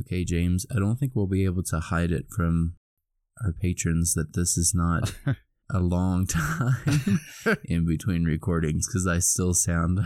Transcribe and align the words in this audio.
Okay, 0.00 0.24
James, 0.24 0.66
I 0.74 0.78
don't 0.78 0.96
think 0.96 1.12
we'll 1.14 1.26
be 1.26 1.44
able 1.44 1.62
to 1.64 1.80
hide 1.80 2.10
it 2.12 2.26
from 2.30 2.74
our 3.44 3.52
patrons 3.52 4.14
that 4.14 4.34
this 4.34 4.56
is 4.58 4.72
not 4.74 5.14
a 5.70 5.80
long 5.80 6.26
time 6.26 7.20
in 7.64 7.86
between 7.86 8.24
recordings 8.24 8.86
because 8.86 9.06
I 9.06 9.18
still 9.18 9.54
sound 9.54 10.00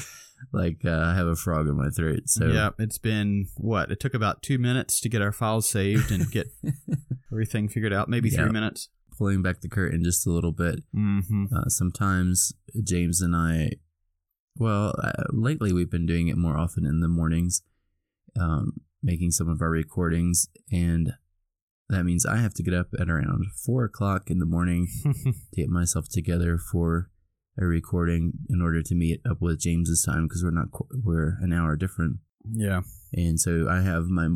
like 0.52 0.78
uh, 0.84 0.90
I 1.06 1.14
have 1.14 1.26
a 1.26 1.36
frog 1.36 1.68
in 1.68 1.76
my 1.76 1.90
throat. 1.90 2.22
So 2.26 2.46
yeah, 2.46 2.70
it's 2.78 2.98
been 2.98 3.46
what? 3.56 3.90
It 3.90 4.00
took 4.00 4.14
about 4.14 4.42
two 4.42 4.58
minutes 4.58 5.00
to 5.00 5.08
get 5.08 5.20
our 5.22 5.32
files 5.32 5.68
saved 5.68 6.10
and 6.10 6.30
get 6.30 6.48
everything 7.32 7.68
figured 7.68 7.92
out. 7.92 8.08
Maybe 8.08 8.28
Yeah. 8.30 8.42
three 8.44 8.52
minutes. 8.52 8.88
pulling 9.18 9.42
back 9.42 9.60
the 9.60 9.68
curtain 9.68 10.02
just 10.02 10.26
a 10.26 10.30
little 10.30 10.52
bit. 10.52 10.82
Mm-hmm. 10.96 11.46
Uh, 11.54 11.68
sometimes 11.68 12.54
James 12.82 13.20
and 13.20 13.36
I, 13.36 13.72
well, 14.56 14.94
uh, 15.02 15.24
lately 15.30 15.74
we've 15.74 15.90
been 15.90 16.06
doing 16.06 16.28
it 16.28 16.38
more 16.38 16.56
often 16.56 16.86
in 16.86 17.00
the 17.00 17.08
mornings, 17.08 17.60
um, 18.40 18.72
making 19.02 19.30
some 19.30 19.48
of 19.48 19.60
our 19.60 19.70
recordings, 19.70 20.48
and 20.70 21.12
that 21.88 22.04
means 22.04 22.24
I 22.24 22.36
have 22.36 22.54
to 22.54 22.62
get 22.62 22.74
up 22.74 22.88
at 22.98 23.10
around 23.10 23.46
four 23.66 23.84
o'clock 23.84 24.30
in 24.30 24.38
the 24.38 24.46
morning 24.46 24.88
to 25.24 25.32
get 25.54 25.68
myself 25.68 26.08
together 26.08 26.58
for 26.58 27.10
a 27.60 27.66
recording 27.66 28.32
in 28.48 28.62
order 28.62 28.82
to 28.82 28.94
meet 28.94 29.20
up 29.28 29.38
with 29.40 29.60
James's 29.60 30.04
time 30.04 30.26
because 30.26 30.42
we're 30.42 30.50
not 30.50 30.68
we're 31.04 31.36
an 31.40 31.52
hour 31.52 31.76
different, 31.76 32.18
yeah. 32.44 32.82
and 33.12 33.40
so 33.40 33.68
I 33.68 33.80
have 33.80 34.06
my 34.06 34.28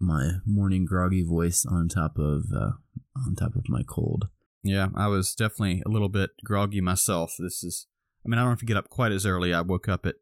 my 0.00 0.30
morning 0.46 0.84
groggy 0.84 1.22
voice 1.22 1.64
on 1.68 1.88
top 1.88 2.18
of 2.18 2.44
uh, 2.54 2.72
on 3.16 3.34
top 3.36 3.54
of 3.54 3.68
my 3.68 3.82
cold. 3.86 4.28
Yeah, 4.62 4.88
I 4.96 5.08
was 5.08 5.34
definitely 5.34 5.82
a 5.84 5.90
little 5.90 6.08
bit 6.08 6.30
groggy 6.42 6.80
myself. 6.80 7.34
This 7.38 7.62
is, 7.62 7.86
I 8.24 8.28
mean, 8.28 8.38
I 8.38 8.42
don't 8.42 8.52
have 8.52 8.60
to 8.60 8.66
get 8.66 8.78
up 8.78 8.88
quite 8.88 9.12
as 9.12 9.26
early. 9.26 9.52
I 9.52 9.60
woke 9.60 9.88
up 9.88 10.06
at 10.06 10.16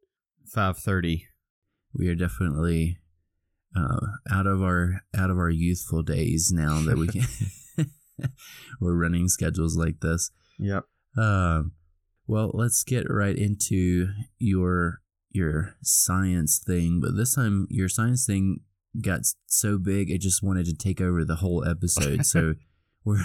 five 0.53 0.79
thirty. 0.79 1.29
we 1.95 2.09
are 2.09 2.17
definitely 2.17 2.99
uh, 3.77 4.07
out 4.31 4.47
of 4.47 4.63
our 4.63 5.03
out 5.17 5.31
of 5.31 5.39
our 5.39 5.51
youthful 5.51 6.03
days 6.03 6.51
now 6.53 6.81
that 6.83 6.97
we 6.99 7.07
can 7.09 7.23
we're 8.81 8.95
running 8.97 9.29
schedules 9.29 9.77
like 9.77 10.01
this. 10.01 10.31
Yep. 10.59 10.85
Um, 11.17 11.73
well, 12.27 12.51
let's 12.55 12.85
get 12.85 13.07
right 13.11 13.37
into 13.37 14.09
your 14.39 15.01
your 15.31 15.77
science 15.83 16.59
thing, 16.65 17.01
but 17.01 17.17
this 17.17 17.35
time 17.35 17.67
your 17.71 17.89
science 17.89 18.27
thing 18.27 18.61
got 19.01 19.21
so 19.47 19.79
big 19.79 20.11
it 20.11 20.21
just 20.21 20.43
wanted 20.43 20.67
to 20.67 20.75
take 20.75 21.01
over 21.01 21.25
the 21.25 21.37
whole 21.37 21.67
episode. 21.67 22.27
so 22.27 22.55
we're 23.05 23.23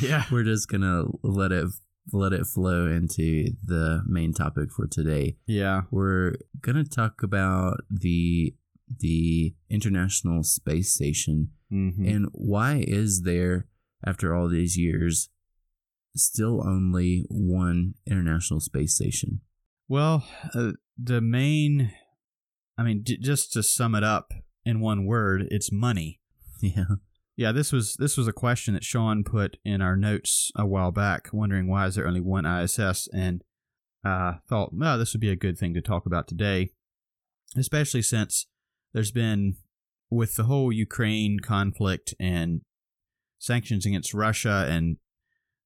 Yeah. 0.00 0.24
we're 0.32 0.44
just 0.44 0.68
gonna 0.68 1.04
let 1.22 1.50
it 1.50 1.66
let 2.12 2.32
it 2.32 2.46
flow 2.46 2.86
into 2.86 3.50
the 3.64 4.02
main 4.06 4.32
topic 4.32 4.70
for 4.70 4.86
today 4.86 5.36
Yeah. 5.46 5.82
we're 5.90 6.34
gonna 6.60 6.84
talk 6.84 7.22
about 7.24 7.80
the 7.90 8.54
the 9.00 9.54
International 9.70 10.42
Space 10.42 10.94
Station 10.94 11.50
Mm-hmm. 11.72 12.06
and 12.06 12.26
why 12.32 12.84
is 12.86 13.22
there, 13.22 13.66
after 14.06 14.32
all 14.32 14.48
these 14.48 14.76
years, 14.78 15.28
still 16.14 16.64
only 16.64 17.24
one 17.28 17.94
International 18.06 18.60
Space 18.60 18.94
Station? 18.94 19.40
Well, 19.88 20.24
uh, 20.54 20.72
the 20.96 21.20
main, 21.20 21.90
I 22.78 22.84
mean, 22.84 23.02
j- 23.04 23.16
just 23.16 23.52
to 23.54 23.62
sum 23.64 23.96
it 23.96 24.04
up 24.04 24.32
in 24.64 24.78
one 24.80 25.04
word, 25.04 25.46
it's 25.50 25.72
money. 25.72 26.20
Yeah, 26.60 26.84
Yeah, 27.36 27.50
this 27.50 27.72
was 27.72 27.96
this 27.96 28.16
was 28.16 28.28
a 28.28 28.32
question 28.32 28.74
that 28.74 28.84
Shawn 28.84 29.24
put 29.24 29.56
in 29.64 29.82
our 29.82 29.96
notes 29.96 30.52
a 30.54 30.64
while 30.64 30.92
back, 30.92 31.30
wondering 31.32 31.66
why 31.66 31.86
is 31.86 31.96
there 31.96 32.06
only 32.06 32.20
one 32.20 32.46
ISS, 32.46 33.08
and 33.12 33.42
uh, 34.04 34.34
thought, 34.48 34.70
well, 34.72 34.96
this 34.96 35.12
would 35.12 35.20
be 35.20 35.30
a 35.30 35.36
good 35.36 35.58
thing 35.58 35.74
to 35.74 35.80
talk 35.82 36.06
about 36.06 36.28
today, 36.28 36.70
especially 37.56 38.02
since 38.02 38.46
there's 38.94 39.10
been 39.10 39.56
with 40.10 40.36
the 40.36 40.44
whole 40.44 40.72
Ukraine 40.72 41.40
conflict 41.40 42.14
and 42.18 42.62
sanctions 43.38 43.84
against 43.84 44.14
Russia 44.14 44.66
and 44.70 44.96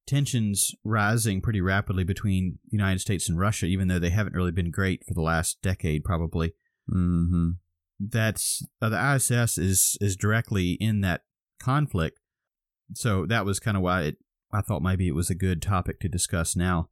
tensions 0.07 0.73
rising 0.83 1.39
pretty 1.39 1.61
rapidly 1.61 2.03
between 2.03 2.57
the 2.65 2.77
United 2.77 2.99
States 2.99 3.29
and 3.29 3.39
Russia, 3.39 3.67
even 3.67 3.87
though 3.87 3.99
they 3.99 4.09
haven't 4.09 4.35
really 4.35 4.51
been 4.51 4.71
great 4.71 5.05
for 5.07 5.13
the 5.13 5.21
last 5.21 5.61
decade, 5.61 6.03
probably 6.03 6.53
mm-hmm. 6.91 7.51
that's 7.99 8.65
uh, 8.81 8.89
the 8.89 9.15
ISS 9.15 9.57
is 9.57 9.97
is 10.01 10.15
directly 10.15 10.71
in 10.73 11.01
that 11.01 11.21
conflict. 11.61 12.19
So 12.95 13.27
that 13.27 13.45
was 13.45 13.59
kind 13.59 13.77
of 13.77 13.83
why 13.83 14.01
it, 14.01 14.17
I 14.51 14.61
thought 14.61 14.81
maybe 14.81 15.07
it 15.07 15.15
was 15.15 15.29
a 15.29 15.35
good 15.35 15.61
topic 15.61 15.99
to 15.99 16.09
discuss 16.09 16.55
now. 16.55 16.89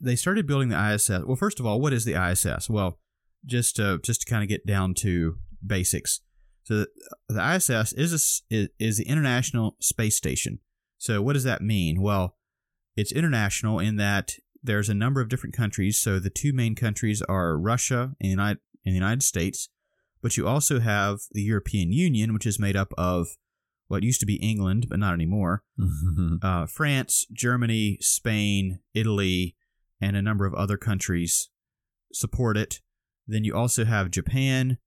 They 0.00 0.14
started 0.16 0.46
building 0.46 0.68
the 0.68 0.94
ISS. 0.94 1.24
Well, 1.26 1.34
first 1.34 1.58
of 1.58 1.66
all, 1.66 1.80
what 1.80 1.92
is 1.92 2.04
the 2.04 2.14
ISS? 2.14 2.70
Well, 2.70 3.00
just 3.44 3.76
to, 3.76 3.98
just 4.02 4.22
to 4.22 4.30
kind 4.30 4.42
of 4.42 4.48
get 4.48 4.66
down 4.66 4.94
to 4.94 5.36
basics. 5.64 6.20
So 6.64 6.80
the, 6.80 6.88
the 7.28 7.54
ISS 7.54 7.92
is 7.92 8.12
a 8.12 8.54
is, 8.54 8.68
is 8.78 8.98
the 8.98 9.08
International 9.08 9.76
Space 9.80 10.16
Station. 10.16 10.60
So 10.98 11.20
what 11.20 11.32
does 11.32 11.44
that 11.44 11.62
mean? 11.62 12.00
Well, 12.00 12.36
it's 12.96 13.12
international 13.12 13.78
in 13.78 13.96
that 13.96 14.34
there's 14.62 14.88
a 14.88 14.94
number 14.94 15.20
of 15.20 15.28
different 15.28 15.56
countries. 15.56 15.98
So 15.98 16.18
the 16.18 16.30
two 16.30 16.52
main 16.52 16.74
countries 16.74 17.22
are 17.22 17.58
Russia 17.58 18.14
and 18.20 18.30
United, 18.30 18.60
and 18.84 18.92
the 18.92 18.98
United 18.98 19.22
States, 19.22 19.68
but 20.22 20.36
you 20.36 20.46
also 20.46 20.80
have 20.80 21.20
the 21.32 21.42
European 21.42 21.92
Union, 21.92 22.32
which 22.32 22.46
is 22.46 22.58
made 22.58 22.76
up 22.76 22.92
of 22.96 23.36
what 23.88 24.02
used 24.02 24.20
to 24.20 24.26
be 24.26 24.36
England, 24.36 24.86
but 24.88 24.98
not 24.98 25.14
anymore, 25.14 25.64
uh, 26.42 26.66
France, 26.66 27.26
Germany, 27.32 27.98
Spain, 28.00 28.78
Italy, 28.94 29.56
and 30.00 30.16
a 30.16 30.22
number 30.22 30.46
of 30.46 30.54
other 30.54 30.76
countries 30.76 31.50
support 32.12 32.56
it. 32.56 32.80
Then 33.26 33.44
you 33.44 33.54
also 33.54 33.84
have 33.84 34.10
Japan 34.10 34.78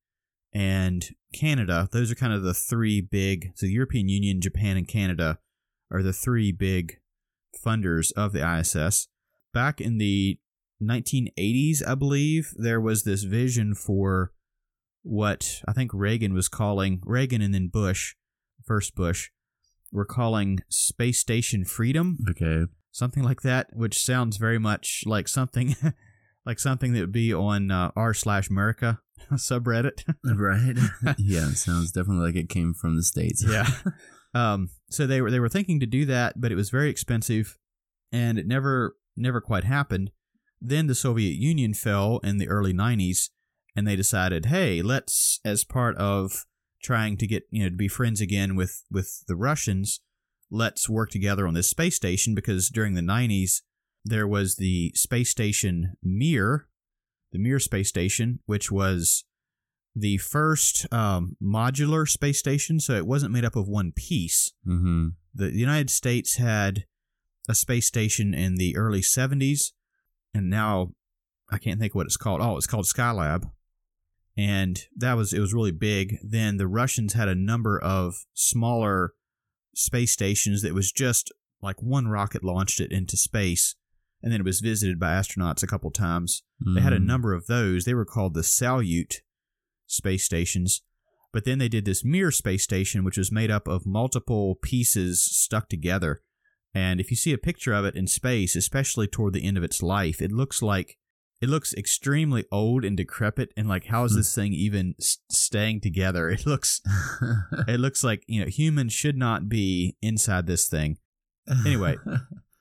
and 0.54 1.06
Canada. 1.34 1.88
Those 1.92 2.12
are 2.12 2.16
kind 2.16 2.34
of 2.34 2.44
the 2.44 2.54
three 2.54 3.02
big. 3.02 3.52
So 3.56 3.66
the 3.66 3.74
European 3.74 4.10
Union, 4.10 4.42
Japan, 4.42 4.78
and 4.78 4.88
Canada 4.88 5.40
are 5.92 6.02
the 6.02 6.14
three 6.14 6.52
big 6.52 7.00
funders 7.64 8.12
of 8.14 8.34
the 8.34 8.60
ISS. 8.60 9.08
Back 9.54 9.80
in 9.80 9.98
the 9.98 10.40
1980s, 10.82 11.86
I 11.88 11.96
believe, 11.96 12.54
there 12.58 12.82
was 12.82 13.04
this 13.04 13.24
vision 13.24 13.76
for 13.76 14.32
what 15.04 15.62
I 15.68 15.74
think 15.74 15.92
Reagan 15.94 16.34
was 16.34 16.50
calling 16.50 17.02
Reagan 17.06 17.42
and 17.42 17.54
then 17.54 17.68
Bush, 17.68 18.16
first 18.66 18.96
Bush, 18.96 19.30
were 19.92 20.06
calling 20.06 20.60
space 20.70 21.20
station 21.20 21.64
freedom, 21.64 22.18
okay. 22.30 22.66
something 22.92 23.24
like 23.24 23.42
that, 23.42 23.68
which 23.74 24.04
sounds 24.04 24.38
very 24.38 24.60
much 24.60 25.04
like 25.06 25.28
something 25.28 25.76
like 26.46 26.60
something 26.60 26.94
that 26.94 27.00
would 27.00 27.12
be 27.12 27.34
on 27.34 27.72
uh, 27.72 27.92
r 27.96 28.14
slash 28.14 28.50
America 28.50 29.00
subreddit. 29.34 30.04
Right? 30.24 30.76
yeah, 31.18 31.50
it 31.50 31.58
sounds 31.58 31.92
definitely 31.92 32.26
like 32.28 32.36
it 32.36 32.50
came 32.50 32.74
from 32.74 32.96
the 32.96 33.04
states. 33.04 33.44
yeah. 33.48 33.68
Um, 34.34 34.70
so 34.90 35.08
they 35.08 35.22
were 35.22 35.32
they 35.32 35.40
were 35.40 35.50
thinking 35.50 35.80
to 35.80 35.86
do 35.86 36.06
that, 36.06 36.40
but 36.40 36.52
it 36.52 36.56
was 36.56 36.70
very 36.70 36.90
expensive, 36.90 37.58
and 38.12 38.38
it 38.38 38.48
never 38.48 38.96
never 39.16 39.40
quite 39.42 39.64
happened. 39.64 40.12
Then 40.62 40.88
the 40.88 40.96
Soviet 40.96 41.36
Union 41.36 41.74
fell 41.74 42.20
in 42.24 42.38
the 42.38 42.50
early 42.50 42.74
'90s, 42.74 43.30
and 43.76 43.88
they 43.88 43.96
decided, 43.96 44.48
hey, 44.48 44.82
let's 44.82 45.40
as 45.46 45.64
part 45.64 45.96
of 45.98 46.46
trying 46.84 47.18
to 47.18 47.28
get 47.28 47.44
you 47.50 47.64
know 47.64 47.70
to 47.70 47.76
be 47.76 47.88
friends 47.88 48.20
again 48.20 48.56
with 48.56 48.84
with 48.92 49.24
the 49.28 49.36
Russians, 49.36 50.02
let's 50.52 50.90
work 50.90 51.10
together 51.12 51.48
on 51.48 51.54
this 51.54 51.70
space 51.70 51.96
station 51.96 52.36
because 52.36 52.70
during 52.70 52.94
the 52.94 53.02
'90s 53.02 53.62
there 54.06 54.28
was 54.28 54.56
the 54.56 54.92
space 54.94 55.30
station 55.30 55.98
Mir, 56.02 56.68
the 57.32 57.40
Mir 57.40 57.60
space 57.60 57.90
station, 57.90 58.40
which 58.46 58.72
was 58.72 59.26
the 59.96 60.18
first 60.18 60.86
um, 60.94 61.36
modular 61.42 62.08
space 62.08 62.38
station, 62.38 62.80
so 62.80 62.94
it 62.94 63.08
wasn't 63.08 63.34
made 63.34 63.46
up 63.46 63.56
of 63.56 63.68
one 63.68 63.92
piece. 63.92 64.54
Mm-hmm. 64.66 65.08
The, 65.34 65.48
the 65.48 65.58
United 65.58 65.90
States 65.90 66.36
had 66.36 66.86
a 67.50 67.56
space 67.56 67.88
station 67.88 68.34
in 68.34 68.56
the 68.56 68.78
early 68.78 69.02
70s, 69.02 69.72
and 70.34 70.50
now 70.50 70.92
I 71.50 71.58
can't 71.58 71.80
think 71.80 71.96
what 71.96 72.06
it's 72.06 72.18
called. 72.18 72.42
Oh, 72.42 72.58
it's 72.58 72.68
called 72.68 72.86
Skylab. 72.86 73.50
And 74.38 74.82
that 74.98 75.14
was 75.14 75.32
it 75.32 75.40
was 75.40 75.54
really 75.54 75.72
big. 75.72 76.18
Then 76.22 76.58
the 76.58 76.68
Russians 76.68 77.14
had 77.14 77.30
a 77.30 77.36
number 77.36 77.80
of 77.82 78.26
smaller 78.34 79.14
space 79.74 80.12
stations 80.12 80.62
that 80.62 80.74
was 80.74 80.92
just 80.92 81.32
like 81.62 81.82
one 81.82 82.08
rocket 82.10 82.44
launched 82.44 82.82
it 82.82 82.92
into 82.92 83.16
space, 83.16 83.76
and 84.26 84.34
then 84.34 84.42
it 84.42 84.46
was 84.46 84.60
visited 84.60 85.00
by 85.00 85.14
astronauts 85.14 85.64
a 85.64 85.68
couple 85.68 85.92
times. 85.92 86.42
They 86.74 86.82
had 86.82 86.92
a 86.94 87.00
Mm. 87.00 87.06
number 87.06 87.34
of 87.34 87.46
those. 87.48 87.86
They 87.86 87.94
were 87.94 88.04
called 88.06 88.34
the 88.34 88.42
Salyut 88.42 89.22
space 89.88 90.26
stations. 90.26 90.82
But 91.32 91.46
then 91.46 91.60
they 91.60 91.70
did 91.70 91.86
this 91.86 92.04
Mir 92.04 92.32
space 92.32 92.64
station, 92.64 93.04
which 93.04 93.18
was 93.18 93.32
made 93.32 93.52
up 93.52 93.68
of 93.68 93.86
multiple 93.86 94.56
pieces 94.56 95.22
stuck 95.24 95.70
together. 95.70 96.22
And 96.74 97.00
if 97.00 97.12
you 97.12 97.16
see 97.18 97.34
a 97.34 97.38
picture 97.38 97.74
of 97.74 97.86
it 97.86 97.96
in 97.96 98.08
space, 98.08 98.56
especially 98.56 99.08
toward 99.08 99.34
the 99.34 99.44
end 99.46 99.58
of 99.58 99.64
its 99.64 99.82
life, 99.84 100.22
it 100.22 100.32
looks 100.32 100.62
like 100.62 100.98
it 101.42 101.50
looks 101.50 101.74
extremely 101.74 102.46
old 102.52 102.84
and 102.86 102.96
decrepit. 102.98 103.52
And 103.58 103.68
like, 103.68 103.86
how 103.88 104.06
is 104.06 104.14
Hmm. 104.14 104.18
this 104.20 104.34
thing 104.34 104.54
even 104.54 104.96
staying 105.30 105.82
together? 105.82 106.30
It 106.38 106.46
looks 106.48 106.82
it 107.68 107.80
looks 107.80 108.04
like 108.04 108.24
you 108.28 108.40
know 108.42 108.48
humans 108.48 108.94
should 108.94 109.18
not 109.18 109.48
be 109.50 109.98
inside 110.02 110.48
this 110.48 110.68
thing. 110.68 110.98
Anyway. 111.66 111.98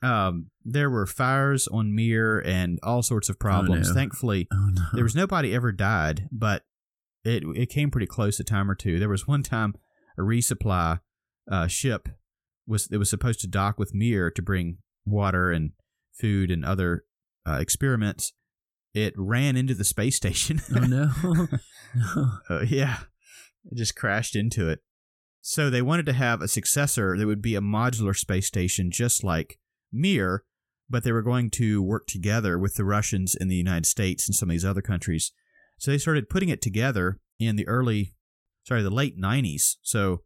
Um, 0.04 0.50
there 0.64 0.90
were 0.90 1.06
fires 1.06 1.66
on 1.68 1.94
Mir 1.94 2.40
and 2.40 2.78
all 2.82 3.02
sorts 3.02 3.28
of 3.28 3.38
problems. 3.38 3.88
no. 3.88 3.94
Thankfully, 3.94 4.48
oh 4.52 4.70
no. 4.72 4.82
there 4.92 5.04
was 5.04 5.14
nobody 5.14 5.54
ever 5.54 5.72
died, 5.72 6.28
but 6.30 6.64
it 7.24 7.42
it 7.56 7.70
came 7.70 7.90
pretty 7.90 8.06
close 8.06 8.38
a 8.38 8.44
time 8.44 8.70
or 8.70 8.74
two. 8.74 8.98
There 8.98 9.08
was 9.08 9.26
one 9.26 9.42
time 9.42 9.74
a 10.18 10.22
resupply 10.22 11.00
uh, 11.50 11.66
ship 11.66 12.08
was 12.66 12.88
it 12.90 12.98
was 12.98 13.10
supposed 13.10 13.40
to 13.40 13.46
dock 13.46 13.78
with 13.78 13.94
Mir 13.94 14.30
to 14.30 14.42
bring 14.42 14.78
water 15.06 15.50
and 15.50 15.72
food 16.12 16.50
and 16.50 16.64
other 16.64 17.04
uh, 17.46 17.58
experiments. 17.60 18.32
It 18.92 19.14
ran 19.16 19.56
into 19.56 19.74
the 19.74 19.84
space 19.84 20.16
station. 20.22 20.60
Oh 20.74 20.80
no. 20.80 21.10
Uh, 22.50 22.62
yeah, 22.68 22.98
it 23.70 23.76
just 23.76 23.94
crashed 23.94 24.34
into 24.34 24.68
it. 24.68 24.80
So 25.40 25.70
they 25.70 25.80
wanted 25.80 26.06
to 26.06 26.12
have 26.12 26.42
a 26.42 26.48
successor 26.48 27.16
that 27.16 27.26
would 27.26 27.40
be 27.40 27.54
a 27.54 27.60
modular 27.60 28.16
space 28.16 28.48
station, 28.48 28.90
just 28.90 29.22
like 29.22 29.58
Mir, 29.94 30.44
but 30.90 31.04
they 31.04 31.12
were 31.12 31.22
going 31.22 31.50
to 31.50 31.82
work 31.82 32.06
together 32.06 32.58
with 32.58 32.74
the 32.74 32.84
Russians 32.84 33.34
in 33.34 33.48
the 33.48 33.56
United 33.56 33.86
States 33.86 34.28
and 34.28 34.34
some 34.34 34.50
of 34.50 34.52
these 34.52 34.64
other 34.64 34.82
countries. 34.82 35.32
So 35.78 35.90
they 35.90 35.98
started 35.98 36.28
putting 36.28 36.48
it 36.48 36.62
together 36.62 37.20
in 37.38 37.56
the 37.56 37.66
early, 37.66 38.14
sorry, 38.66 38.82
the 38.82 38.90
late 38.90 39.18
90s. 39.18 39.76
So 39.82 40.22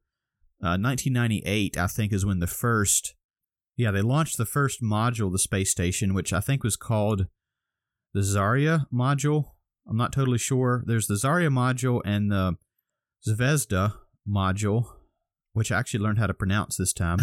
uh, 0.63 0.75
1998, 0.77 1.77
I 1.79 1.87
think, 1.87 2.13
is 2.13 2.27
when 2.27 2.41
the 2.41 2.47
first, 2.47 3.15
yeah, 3.77 3.91
they 3.91 4.03
launched 4.03 4.39
the 4.39 4.47
first 4.47 4.83
module, 4.83 5.31
the 5.31 5.39
space 5.39 5.71
station, 5.71 6.15
which 6.15 6.33
I 6.33 6.41
think 6.41 6.65
was 6.65 6.77
called 6.77 7.27
the 8.13 8.21
Zarya 8.21 8.87
module. 8.93 9.53
I'm 9.89 9.97
not 9.97 10.13
totally 10.13 10.39
sure. 10.39 10.83
There's 10.87 11.07
the 11.07 11.15
Zarya 11.15 11.49
module 11.49 12.03
and 12.05 12.31
the 12.31 12.57
Zvezda 13.27 13.95
module, 14.29 14.87
which 15.53 15.73
I 15.73 15.79
actually 15.79 16.01
learned 16.01 16.19
how 16.19 16.27
to 16.27 16.35
pronounce 16.35 16.77
this 16.77 16.93
time, 16.93 17.19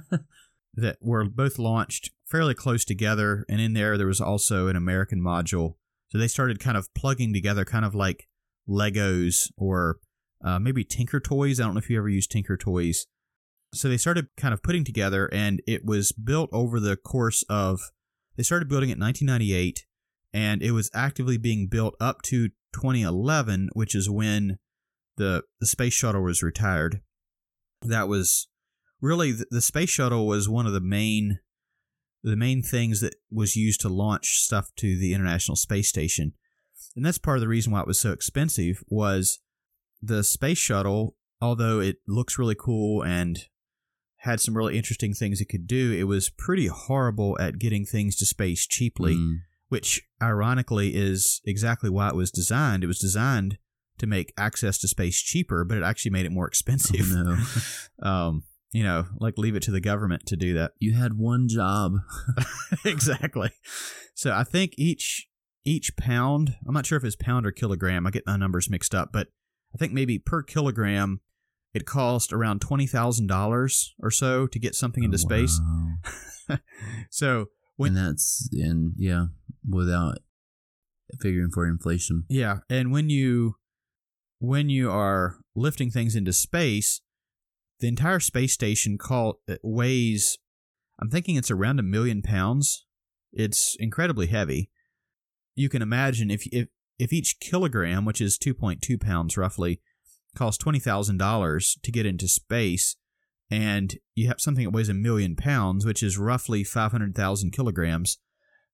that 0.76 0.98
were 1.00 1.24
both 1.24 1.58
launched 1.58 2.10
fairly 2.26 2.54
close 2.54 2.84
together. 2.84 3.44
And 3.48 3.60
in 3.60 3.74
there, 3.74 3.96
there 3.96 4.06
was 4.06 4.20
also 4.20 4.68
an 4.68 4.76
American 4.76 5.20
module. 5.20 5.74
So 6.08 6.18
they 6.18 6.28
started 6.28 6.60
kind 6.60 6.76
of 6.76 6.92
plugging 6.94 7.32
together, 7.32 7.64
kind 7.64 7.84
of 7.84 7.94
like 7.94 8.28
Legos 8.68 9.50
or 9.56 9.98
uh, 10.44 10.58
maybe 10.58 10.84
Tinker 10.84 11.20
Toys. 11.20 11.58
I 11.58 11.64
don't 11.64 11.74
know 11.74 11.78
if 11.78 11.90
you 11.90 11.98
ever 11.98 12.08
used 12.08 12.30
Tinker 12.30 12.56
Toys. 12.56 13.06
So 13.72 13.88
they 13.88 13.96
started 13.96 14.28
kind 14.36 14.54
of 14.54 14.62
putting 14.62 14.84
together, 14.84 15.28
and 15.32 15.60
it 15.66 15.84
was 15.84 16.12
built 16.12 16.50
over 16.52 16.78
the 16.78 16.96
course 16.96 17.42
of. 17.48 17.80
They 18.36 18.42
started 18.42 18.68
building 18.68 18.90
it 18.90 18.94
in 18.94 19.00
1998, 19.00 19.86
and 20.32 20.62
it 20.62 20.72
was 20.72 20.90
actively 20.94 21.38
being 21.38 21.68
built 21.68 21.94
up 22.00 22.22
to 22.22 22.48
2011, 22.72 23.70
which 23.72 23.94
is 23.94 24.08
when 24.10 24.58
the 25.16 25.42
the 25.60 25.66
space 25.66 25.92
shuttle 25.92 26.22
was 26.22 26.42
retired. 26.42 27.00
That 27.82 28.08
was 28.08 28.48
really 29.04 29.32
the, 29.32 29.46
the 29.50 29.60
space 29.60 29.90
shuttle 29.90 30.26
was 30.26 30.48
one 30.48 30.66
of 30.66 30.72
the 30.72 30.80
main 30.80 31.38
the 32.22 32.36
main 32.36 32.62
things 32.62 33.02
that 33.02 33.14
was 33.30 33.54
used 33.54 33.82
to 33.82 33.88
launch 33.90 34.38
stuff 34.40 34.70
to 34.76 34.98
the 34.98 35.12
International 35.12 35.56
Space 35.56 35.88
Station. 35.90 36.32
And 36.96 37.04
that's 37.04 37.18
part 37.18 37.36
of 37.36 37.42
the 37.42 37.48
reason 37.48 37.70
why 37.70 37.80
it 37.80 37.86
was 37.86 37.98
so 37.98 38.12
expensive 38.12 38.82
was 38.88 39.40
the 40.00 40.24
space 40.24 40.56
shuttle, 40.56 41.16
although 41.42 41.80
it 41.80 41.96
looks 42.08 42.38
really 42.38 42.54
cool 42.54 43.02
and 43.02 43.44
had 44.18 44.40
some 44.40 44.56
really 44.56 44.78
interesting 44.78 45.12
things 45.12 45.38
it 45.42 45.50
could 45.50 45.66
do, 45.66 45.92
it 45.92 46.04
was 46.04 46.30
pretty 46.30 46.68
horrible 46.68 47.36
at 47.38 47.58
getting 47.58 47.84
things 47.84 48.16
to 48.16 48.24
space 48.24 48.66
cheaply, 48.66 49.16
Mm. 49.16 49.40
which 49.68 50.00
ironically 50.22 50.94
is 50.94 51.42
exactly 51.44 51.90
why 51.90 52.08
it 52.08 52.14
was 52.16 52.30
designed. 52.30 52.82
It 52.82 52.86
was 52.86 52.98
designed 52.98 53.58
to 53.98 54.06
make 54.06 54.32
access 54.38 54.78
to 54.78 54.88
space 54.88 55.20
cheaper, 55.20 55.62
but 55.62 55.76
it 55.76 55.84
actually 55.84 56.12
made 56.12 56.24
it 56.24 56.32
more 56.32 56.48
expensive. 56.48 57.06
Oh, 57.12 57.22
no. 58.02 58.08
um, 58.10 58.44
you 58.74 58.82
know, 58.82 59.04
like 59.20 59.38
leave 59.38 59.54
it 59.56 59.62
to 59.62 59.70
the 59.70 59.80
government 59.80 60.26
to 60.26 60.36
do 60.36 60.52
that. 60.54 60.72
You 60.80 60.92
had 60.94 61.14
one 61.16 61.46
job. 61.48 61.92
exactly. 62.84 63.50
So 64.14 64.32
I 64.32 64.44
think 64.44 64.74
each 64.76 65.28
each 65.64 65.96
pound, 65.96 66.56
I'm 66.66 66.74
not 66.74 66.84
sure 66.84 66.98
if 66.98 67.04
it's 67.04 67.16
pound 67.16 67.46
or 67.46 67.52
kilogram. 67.52 68.06
I 68.06 68.10
get 68.10 68.26
my 68.26 68.36
numbers 68.36 68.68
mixed 68.68 68.94
up, 68.94 69.10
but 69.12 69.28
I 69.74 69.78
think 69.78 69.92
maybe 69.92 70.18
per 70.18 70.42
kilogram 70.42 71.20
it 71.72 71.86
cost 71.86 72.32
around 72.32 72.60
twenty 72.60 72.86
thousand 72.86 73.28
dollars 73.28 73.94
or 74.00 74.10
so 74.10 74.46
to 74.48 74.58
get 74.58 74.74
something 74.74 75.04
into 75.04 75.16
Oh, 75.16 75.26
space. 75.28 75.60
wow. 75.62 76.58
So 77.10 77.46
when 77.76 77.96
and 77.96 78.08
that's 78.08 78.48
in 78.52 78.92
yeah, 78.98 79.26
without 79.68 80.18
figuring 81.20 81.50
for 81.52 81.66
inflation. 81.66 82.24
yeah, 82.28 82.58
and 82.68 82.92
when 82.92 83.08
you 83.08 83.56
when 84.40 84.68
you 84.68 84.90
are 84.90 85.36
lifting 85.54 85.90
things 85.90 86.14
into 86.14 86.32
space, 86.32 87.00
the 87.80 87.88
entire 87.88 88.20
space 88.20 88.52
station 88.52 88.98
call 88.98 89.40
weighs. 89.62 90.38
I'm 91.00 91.10
thinking 91.10 91.36
it's 91.36 91.50
around 91.50 91.80
a 91.80 91.82
million 91.82 92.22
pounds. 92.22 92.86
It's 93.32 93.76
incredibly 93.78 94.28
heavy. 94.28 94.70
You 95.56 95.68
can 95.68 95.82
imagine 95.82 96.30
if 96.30 96.46
if 96.52 96.68
if 96.98 97.12
each 97.12 97.40
kilogram, 97.40 98.04
which 98.04 98.20
is 98.20 98.38
2.2 98.38 99.00
pounds 99.00 99.36
roughly, 99.36 99.80
costs 100.36 100.62
twenty 100.62 100.78
thousand 100.78 101.18
dollars 101.18 101.76
to 101.82 101.90
get 101.92 102.06
into 102.06 102.28
space, 102.28 102.96
and 103.50 103.96
you 104.14 104.28
have 104.28 104.40
something 104.40 104.64
that 104.64 104.70
weighs 104.70 104.88
a 104.88 104.94
million 104.94 105.34
pounds, 105.36 105.84
which 105.84 106.02
is 106.02 106.16
roughly 106.16 106.62
500,000 106.64 107.50
kilograms. 107.50 108.18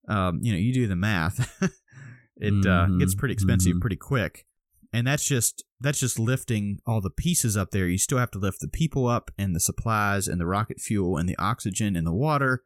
Um, 0.08 0.40
you 0.42 0.52
know, 0.52 0.58
you 0.58 0.72
do 0.72 0.86
the 0.86 0.96
math. 0.96 1.38
it 2.36 2.52
uh, 2.66 2.86
Mhm, 2.86 2.98
gets 3.00 3.14
pretty 3.14 3.32
expensive 3.32 3.76
mhm. 3.76 3.80
pretty 3.80 3.96
quick, 3.96 4.46
and 4.92 5.06
that's 5.06 5.24
just 5.26 5.64
that's 5.80 6.00
just 6.00 6.18
lifting 6.18 6.78
all 6.86 7.00
the 7.00 7.10
pieces 7.10 7.56
up 7.56 7.70
there. 7.70 7.88
You 7.88 7.98
still 7.98 8.18
have 8.18 8.30
to 8.32 8.38
lift 8.38 8.60
the 8.60 8.68
people 8.68 9.06
up, 9.06 9.30
and 9.38 9.54
the 9.54 9.60
supplies, 9.60 10.28
and 10.28 10.40
the 10.40 10.46
rocket 10.46 10.80
fuel, 10.80 11.16
and 11.16 11.28
the 11.28 11.38
oxygen, 11.38 11.96
and 11.96 12.06
the 12.06 12.12
water, 12.12 12.62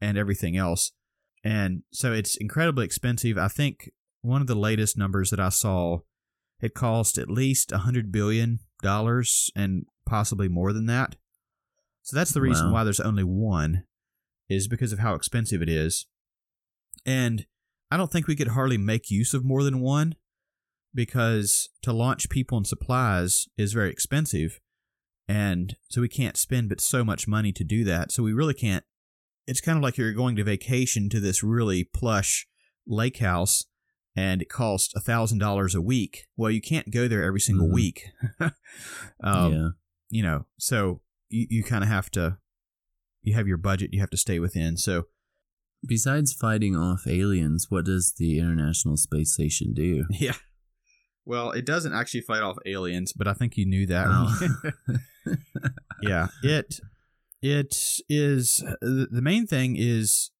and 0.00 0.16
everything 0.16 0.56
else. 0.56 0.92
And 1.42 1.82
so 1.92 2.12
it's 2.12 2.36
incredibly 2.36 2.84
expensive. 2.84 3.36
I 3.36 3.48
think 3.48 3.90
one 4.22 4.40
of 4.40 4.46
the 4.46 4.54
latest 4.54 4.96
numbers 4.96 5.30
that 5.30 5.40
I 5.40 5.50
saw, 5.50 5.98
it 6.60 6.74
cost 6.74 7.18
at 7.18 7.28
least 7.30 7.72
a 7.72 7.78
hundred 7.78 8.10
billion 8.10 8.60
dollars, 8.82 9.50
and 9.54 9.84
possibly 10.06 10.48
more 10.48 10.72
than 10.72 10.86
that. 10.86 11.16
So 12.02 12.16
that's 12.16 12.32
the 12.32 12.40
reason 12.40 12.68
Wow. 12.68 12.74
why 12.74 12.84
there's 12.84 13.00
only 13.00 13.24
one, 13.24 13.84
is 14.48 14.68
because 14.68 14.92
of 14.92 14.98
how 15.00 15.14
expensive 15.14 15.60
it 15.60 15.68
is. 15.68 16.06
And 17.04 17.46
I 17.90 17.96
don't 17.96 18.10
think 18.10 18.26
we 18.26 18.36
could 18.36 18.48
hardly 18.48 18.78
make 18.78 19.10
use 19.10 19.34
of 19.34 19.44
more 19.44 19.62
than 19.62 19.80
one 19.80 20.14
because 20.94 21.68
to 21.82 21.92
launch 21.92 22.28
people 22.30 22.56
and 22.56 22.66
supplies 22.66 23.46
is 23.58 23.72
very 23.72 23.90
expensive. 23.90 24.60
And 25.26 25.76
so 25.88 26.00
we 26.00 26.08
can't 26.08 26.36
spend 26.36 26.68
but 26.68 26.80
so 26.80 27.04
much 27.04 27.26
money 27.26 27.52
to 27.52 27.64
do 27.64 27.82
that. 27.84 28.12
So 28.12 28.22
we 28.22 28.32
really 28.32 28.54
can't. 28.54 28.84
It's 29.46 29.60
kind 29.60 29.76
of 29.76 29.82
like 29.82 29.96
you're 29.98 30.12
going 30.12 30.36
to 30.36 30.44
vacation 30.44 31.08
to 31.10 31.20
this 31.20 31.42
really 31.42 31.84
plush 31.84 32.46
lake 32.86 33.18
house 33.18 33.64
and 34.16 34.40
it 34.42 34.48
costs 34.48 34.94
a 34.94 35.00
thousand 35.00 35.38
dollars 35.38 35.74
a 35.74 35.80
week. 35.82 36.26
Well, 36.36 36.50
you 36.50 36.60
can't 36.60 36.90
go 36.92 37.08
there 37.08 37.24
every 37.24 37.40
single 37.40 37.68
Mhm. 37.68 37.72
week. 37.74 38.04
um, 39.22 39.52
yeah. 39.52 39.68
you 40.10 40.22
know, 40.22 40.46
so 40.58 41.00
you, 41.28 41.46
you 41.50 41.64
kind 41.64 41.82
of 41.82 41.90
have 41.90 42.10
to, 42.12 42.38
you 43.22 43.34
have 43.34 43.48
your 43.48 43.56
budget 43.56 43.90
you 43.92 44.00
have 44.00 44.10
to 44.10 44.16
stay 44.16 44.38
within. 44.38 44.76
So 44.76 45.04
Besides 45.86 46.32
fighting 46.32 46.74
off 46.74 47.06
aliens, 47.06 47.66
what 47.68 47.84
does 47.84 48.14
the 48.16 48.38
International 48.38 48.96
Space 48.96 49.34
Station 49.34 49.74
do? 49.74 50.06
Yeah. 50.10 50.32
Well, 51.26 51.52
it 51.52 51.64
doesn't 51.64 51.94
actually 51.94 52.20
fight 52.20 52.42
off 52.42 52.58
aliens, 52.66 53.12
but 53.12 53.26
I 53.26 53.32
think 53.32 53.56
you 53.56 53.66
knew 53.66 53.86
that. 53.86 54.06
Oh. 54.08 55.34
yeah. 56.02 56.28
It 56.42 56.80
it 57.42 57.76
is 58.08 58.62
the 58.80 59.08
the 59.10 59.22
main 59.22 59.46
thing 59.46 59.76
is 59.78 60.30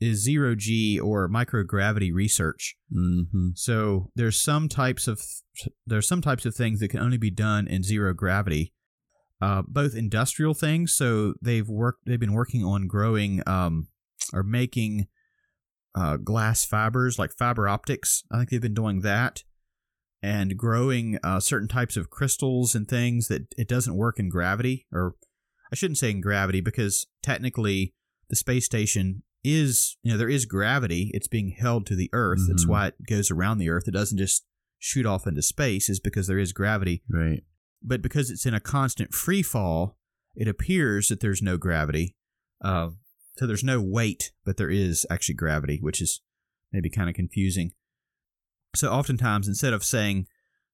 is 0.00 0.22
zero 0.22 0.54
G 0.54 0.98
or 1.00 1.28
microgravity 1.28 2.12
research. 2.12 2.76
hmm 2.92 3.48
So 3.54 4.10
there's 4.14 4.40
some 4.40 4.68
types 4.68 5.06
of 5.06 5.22
there's 5.86 6.08
some 6.08 6.22
types 6.22 6.46
of 6.46 6.54
things 6.54 6.80
that 6.80 6.88
can 6.88 7.00
only 7.00 7.18
be 7.18 7.30
done 7.30 7.66
in 7.66 7.82
zero 7.82 8.12
gravity. 8.14 8.72
Uh, 9.40 9.62
both 9.66 9.94
industrial 9.94 10.54
things. 10.54 10.94
So 10.94 11.34
they've 11.42 11.68
worked. 11.68 12.06
They've 12.06 12.18
been 12.18 12.32
working 12.32 12.64
on 12.64 12.86
growing 12.86 13.42
um, 13.46 13.88
or 14.32 14.42
making 14.42 15.08
uh, 15.94 16.16
glass 16.16 16.64
fibers 16.64 17.18
like 17.18 17.32
fiber 17.38 17.68
optics. 17.68 18.22
I 18.32 18.38
think 18.38 18.48
they've 18.48 18.60
been 18.62 18.72
doing 18.72 19.00
that 19.00 19.42
and 20.26 20.56
growing 20.56 21.18
uh, 21.22 21.38
certain 21.40 21.68
types 21.68 21.96
of 21.96 22.10
crystals 22.10 22.74
and 22.74 22.88
things 22.88 23.28
that 23.28 23.42
it 23.56 23.68
doesn't 23.68 23.94
work 23.96 24.18
in 24.18 24.28
gravity. 24.28 24.86
Or 24.92 25.14
I 25.72 25.76
shouldn't 25.76 25.98
say 25.98 26.10
in 26.10 26.20
gravity 26.20 26.60
because 26.60 27.06
technically 27.22 27.94
the 28.28 28.36
space 28.36 28.64
station 28.64 29.22
is 29.44 29.96
you 30.02 30.10
know 30.10 30.18
there 30.18 30.28
is 30.28 30.44
gravity. 30.44 31.10
It's 31.14 31.28
being 31.28 31.50
held 31.58 31.86
to 31.86 31.94
the 31.96 32.10
Earth. 32.12 32.40
That's 32.48 32.64
Mhm. 32.64 32.68
why 32.68 32.86
it 32.88 32.94
goes 33.08 33.30
around 33.30 33.58
the 33.58 33.68
Earth. 33.70 33.86
It 33.86 33.92
doesn't 33.92 34.18
just 34.18 34.44
shoot 34.78 35.06
off 35.06 35.26
into 35.26 35.42
space. 35.42 35.88
Is 35.88 36.00
because 36.00 36.26
there 36.26 36.38
is 36.40 36.52
gravity 36.52 37.02
Right. 37.08 37.44
but 37.82 38.02
because 38.02 38.30
it's 38.30 38.46
in 38.46 38.54
a 38.54 38.60
constant 38.60 39.14
free 39.14 39.42
fall, 39.42 39.96
it 40.34 40.48
appears 40.48 41.06
that 41.08 41.20
there's 41.20 41.40
no 41.42 41.56
gravity. 41.56 42.16
Uh, 42.60 42.90
so 43.38 43.46
there's 43.46 43.62
no 43.64 43.80
weight, 43.80 44.32
but 44.44 44.56
there 44.56 44.70
is 44.70 45.06
actually 45.08 45.36
gravity, 45.36 45.78
which 45.80 46.00
is 46.02 46.20
maybe 46.72 46.90
kind 46.90 47.08
of 47.08 47.14
confusing. 47.14 47.70
So 48.76 48.90
oftentimes, 48.90 49.48
instead 49.48 49.72
of 49.72 49.84
saying 49.84 50.26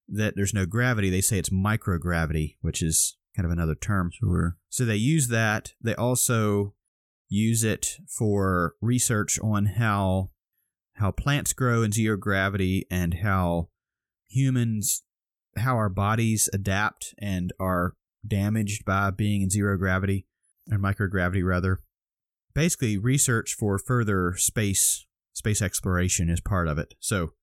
that 0.07 0.35
there's 0.35 0.53
no 0.53 0.65
gravity, 0.65 1.09
they 1.09 1.21
say 1.21 1.39
it's 1.39 1.49
microgravity, 1.49 2.57
which 2.61 2.81
is 2.81 3.17
kind 3.35 3.45
of 3.45 3.51
another 3.51 3.75
term. 3.75 4.11
Sure. 4.13 4.57
So 4.69 4.85
they 4.85 4.95
use 4.95 5.29
that. 5.29 5.73
They 5.81 5.95
also 5.95 6.75
use 7.29 7.63
it 7.63 7.97
for 8.07 8.75
research 8.81 9.39
on 9.41 9.65
how 9.65 10.29
how 10.97 11.09
plants 11.09 11.53
grow 11.53 11.81
in 11.81 11.91
zero 11.91 12.15
gravity 12.15 12.85
and 12.91 13.15
how 13.15 13.69
humans 14.27 15.03
how 15.57 15.75
our 15.75 15.89
bodies 15.89 16.49
adapt 16.53 17.13
and 17.19 17.51
are 17.59 17.95
damaged 18.25 18.85
by 18.85 19.11
being 19.11 19.41
in 19.41 19.49
zero 19.49 19.77
gravity 19.77 20.25
or 20.71 20.77
microgravity 20.77 21.43
rather. 21.43 21.79
Basically, 22.53 22.97
research 22.97 23.55
for 23.57 23.79
further 23.79 24.35
space 24.37 25.05
space 25.33 25.61
exploration 25.61 26.29
is 26.29 26.39
part 26.39 26.67
of 26.67 26.77
it. 26.77 26.93
So 26.99 27.33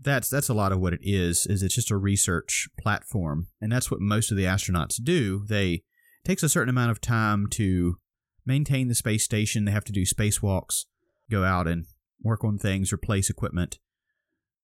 that's 0.00 0.28
that's 0.28 0.48
a 0.48 0.54
lot 0.54 0.72
of 0.72 0.80
what 0.80 0.92
it 0.92 1.00
is. 1.02 1.46
Is 1.46 1.62
it's 1.62 1.74
just 1.74 1.90
a 1.90 1.96
research 1.96 2.68
platform, 2.78 3.48
and 3.60 3.72
that's 3.72 3.90
what 3.90 4.00
most 4.00 4.30
of 4.30 4.36
the 4.36 4.44
astronauts 4.44 5.02
do. 5.02 5.44
They 5.48 5.82
takes 6.24 6.42
a 6.42 6.48
certain 6.48 6.68
amount 6.68 6.90
of 6.90 7.00
time 7.00 7.46
to 7.48 7.96
maintain 8.44 8.88
the 8.88 8.94
space 8.94 9.24
station. 9.24 9.64
They 9.64 9.72
have 9.72 9.84
to 9.84 9.92
do 9.92 10.02
spacewalks, 10.02 10.84
go 11.30 11.44
out 11.44 11.66
and 11.66 11.86
work 12.22 12.44
on 12.44 12.58
things, 12.58 12.92
replace 12.92 13.30
equipment, 13.30 13.78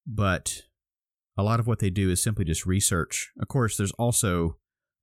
but 0.07 0.63
a 1.37 1.43
lot 1.43 1.61
of 1.61 1.67
what 1.67 1.79
they 1.79 1.91
do 1.91 2.11
is 2.11 2.21
simply 2.21 2.45
just 2.45 2.67
research. 2.67 3.31
Of 3.41 3.49
course, 3.49 3.77
there's 3.77 3.93
also 3.93 4.57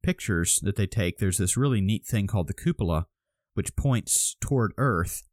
pictures 0.04 0.60
that 0.64 0.76
they 0.76 0.88
take. 0.88 1.18
There's 1.18 1.38
this 1.38 1.58
really 1.58 1.82
neat 1.82 2.06
thing 2.06 2.28
called 2.28 2.48
the 2.48 2.54
cupola, 2.54 3.08
which 3.54 3.76
points 3.76 4.36
toward 4.40 4.74
Earth 4.78 5.24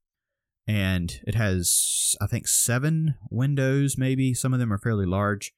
and 0.66 1.20
it 1.26 1.34
has 1.34 2.16
I 2.20 2.26
think 2.26 2.48
seven 2.48 3.14
windows 3.30 3.96
maybe 3.96 4.34
some 4.34 4.52
of 4.52 4.58
them 4.58 4.72
are 4.72 4.78
fairly 4.78 5.06
large 5.06 5.52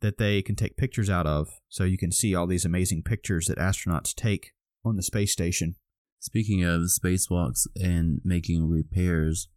that 0.00 0.18
they 0.18 0.42
can 0.42 0.54
take 0.54 0.76
pictures 0.76 1.10
out 1.10 1.26
of 1.26 1.48
so 1.68 1.84
you 1.84 1.98
can 1.98 2.12
see 2.12 2.34
all 2.34 2.46
these 2.46 2.64
amazing 2.64 3.02
pictures 3.02 3.46
that 3.46 3.58
astronauts 3.58 4.14
take 4.14 4.52
on 4.84 4.96
the 4.96 5.02
space 5.02 5.32
station. 5.32 5.76
Speaking 6.20 6.64
of 6.64 6.82
spacewalks 6.82 7.66
and 7.76 8.20
making 8.24 8.68
repairs, 8.68 9.48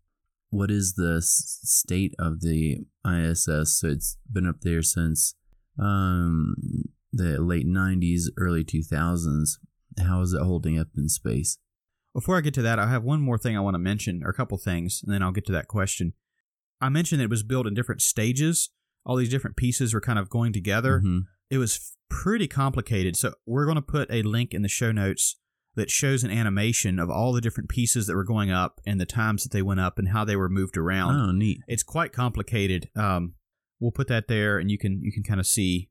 what 0.50 0.70
is 0.70 0.93
the 0.93 1.22
state 1.22 2.13
of 2.20 2.41
the 2.41 2.79
ISS? 3.05 3.79
So 3.79 3.88
it's 3.88 4.17
been 4.31 4.48
up 4.48 4.62
there 4.62 4.84
since 4.84 5.34
um, 5.79 6.55
the 7.12 7.41
late 7.41 7.67
90s, 7.67 8.25
early 8.38 8.63
2000s. 8.63 9.58
How 10.00 10.22
is 10.22 10.34
it 10.34 10.41
holding 10.41 10.77
up 10.77 10.88
in 10.96 11.10
space? 11.10 11.58
Before 12.13 12.38
I 12.38 12.41
get 12.41 12.53
to 12.56 12.62
that, 12.62 12.77
I 12.80 12.89
have 12.89 13.03
one 13.03 13.22
more 13.22 13.38
thing 13.38 13.56
I 13.56 13.62
want 13.62 13.75
to 13.75 13.80
mention, 13.80 14.22
or 14.24 14.30
a 14.30 14.34
couple 14.34 14.58
things, 14.58 15.01
and 15.03 15.13
then 15.13 15.24
I'll 15.24 15.32
get 15.32 15.46
to 15.48 15.51
that 15.53 15.68
question. 15.68 16.13
I 16.82 16.89
mentioned 16.89 17.20
that 17.22 17.25
it 17.25 17.30
was 17.30 17.44
built 17.44 17.68
in 17.68 17.74
different 17.74 18.01
stages. 18.01 18.70
All 19.06 19.15
these 19.15 19.30
different 19.30 19.56
pieces 19.56 19.94
were 19.94 20.01
kind 20.01 20.20
of 20.20 20.30
going 20.30 20.51
together. 20.51 21.01
Mhm. 21.06 21.22
It 21.50 21.58
was 21.58 21.96
pretty 22.10 22.48
complicated. 22.48 23.15
So 23.15 23.34
we're 23.46 23.65
going 23.65 23.75
to 23.75 23.82
put 23.82 24.12
a 24.12 24.22
link 24.24 24.53
in 24.53 24.62
the 24.62 24.68
show 24.68 24.91
notes 24.91 25.38
that 25.75 25.89
shows 25.89 26.24
an 26.25 26.32
animation 26.32 27.00
of 27.00 27.10
all 27.10 27.32
the 27.32 27.39
different 27.39 27.70
pieces 27.70 28.06
that 28.08 28.15
were 28.15 28.25
going 28.25 28.51
up 28.51 28.82
and 28.86 29.00
the 29.00 29.06
times 29.06 29.44
that 29.44 29.51
they 29.53 29.62
went 29.62 29.80
up 29.80 29.98
and 29.98 30.10
how 30.10 30.25
they 30.25 30.36
were 30.36 30.50
moved 30.50 30.75
around. 30.75 31.15
Oh, 31.15 31.32
neat. 31.32 31.60
It's 31.68 31.84
quite 31.84 32.12
complicated. 32.12 32.89
Um, 32.96 33.36
we'll 33.80 33.91
put 33.91 34.08
that 34.10 34.27
there, 34.27 34.58
and 34.60 34.70
you 34.70 34.77
can 34.77 35.01
you 35.01 35.13
can 35.13 35.24
kind 35.24 35.39
of 35.39 35.48
see 35.48 35.89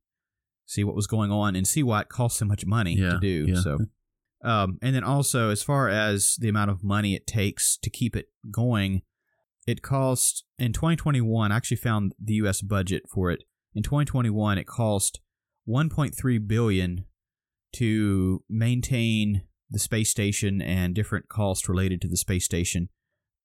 see 0.67 0.85
what 0.85 0.95
was 0.95 1.07
going 1.07 1.31
on 1.33 1.57
and 1.57 1.67
see 1.67 1.83
why 1.83 2.03
it 2.03 2.09
cost 2.09 2.37
so 2.37 2.45
much 2.45 2.67
money 2.67 2.95
Yeah, 2.97 3.15
to 3.15 3.19
do. 3.19 3.47
yeah. 3.49 3.61
So, 3.61 3.79
um, 4.43 4.79
and 4.81 4.95
then 4.95 5.05
also 5.05 5.51
as 5.51 5.63
far 5.63 5.89
as 5.89 6.37
the 6.39 6.49
amount 6.49 6.71
of 6.71 6.83
money 6.83 7.15
it 7.15 7.27
takes 7.27 7.77
to 7.79 7.91
keep 7.91 8.17
it 8.17 8.27
going, 8.51 9.03
it 9.67 9.83
cost 9.83 10.45
in 10.59 10.73
2021. 10.73 11.53
I 11.53 11.57
actually 11.57 11.77
found 11.77 12.15
the 12.23 12.35
U.S. 12.35 12.63
budget 12.63 13.05
for 13.09 13.31
it. 13.31 13.45
In 13.75 13.83
2021, 13.83 14.59
it 14.59 14.67
cost 14.67 15.21
1.3 15.69 16.49
billion 16.49 17.05
to 17.75 18.43
maintain 18.49 19.43
the 19.71 19.79
space 19.79 20.11
station 20.11 20.61
and 20.61 20.95
different 20.95 21.29
costs 21.29 21.69
related 21.69 22.01
to 22.03 22.09
the 22.09 22.17
space 22.17 22.45
station. 22.45 22.89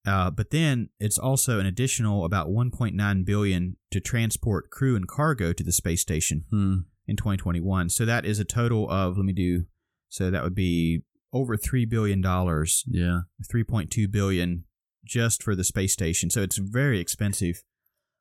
Uh, 0.08 0.30
but 0.30 0.52
then 0.52 0.90
it's 1.00 1.18
also 1.18 1.60
an 1.60 1.66
additional 1.66 2.26
about 2.26 2.48
1.9 2.48 3.26
billion 3.26 3.76
to 3.92 4.00
transport 4.00 4.70
crew 4.70 4.96
and 4.96 5.08
cargo 5.08 5.52
to 5.52 5.64
the 5.64 5.72
space 5.72 6.02
station 6.02 6.46
Hmm. 6.50 6.76
in 7.08 7.16
2021. 7.16 7.90
So 7.90 8.06
that 8.06 8.26
is 8.26 8.40
a 8.40 8.46
total 8.46 8.90
of 8.90 9.18
let 9.18 9.26
me 9.26 9.34
do. 9.34 9.66
So 10.10 10.32
that 10.32 10.44
would 10.44 10.56
be 10.56 11.02
over 11.34 11.58
three 11.58 11.86
billion 11.86 12.22
dollars, 12.22 12.84
Yeah. 12.88 13.22
3.2 13.52 14.10
billion 14.12 14.64
just 15.04 15.44
for 15.44 15.56
the 15.56 15.64
space 15.64 15.94
station. 15.94 16.30
So 16.30 16.42
it's 16.42 16.58
very 16.58 17.00
expensive, 17.00 17.64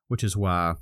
which 0.07 0.23
is 0.23 0.35
why 0.37 0.75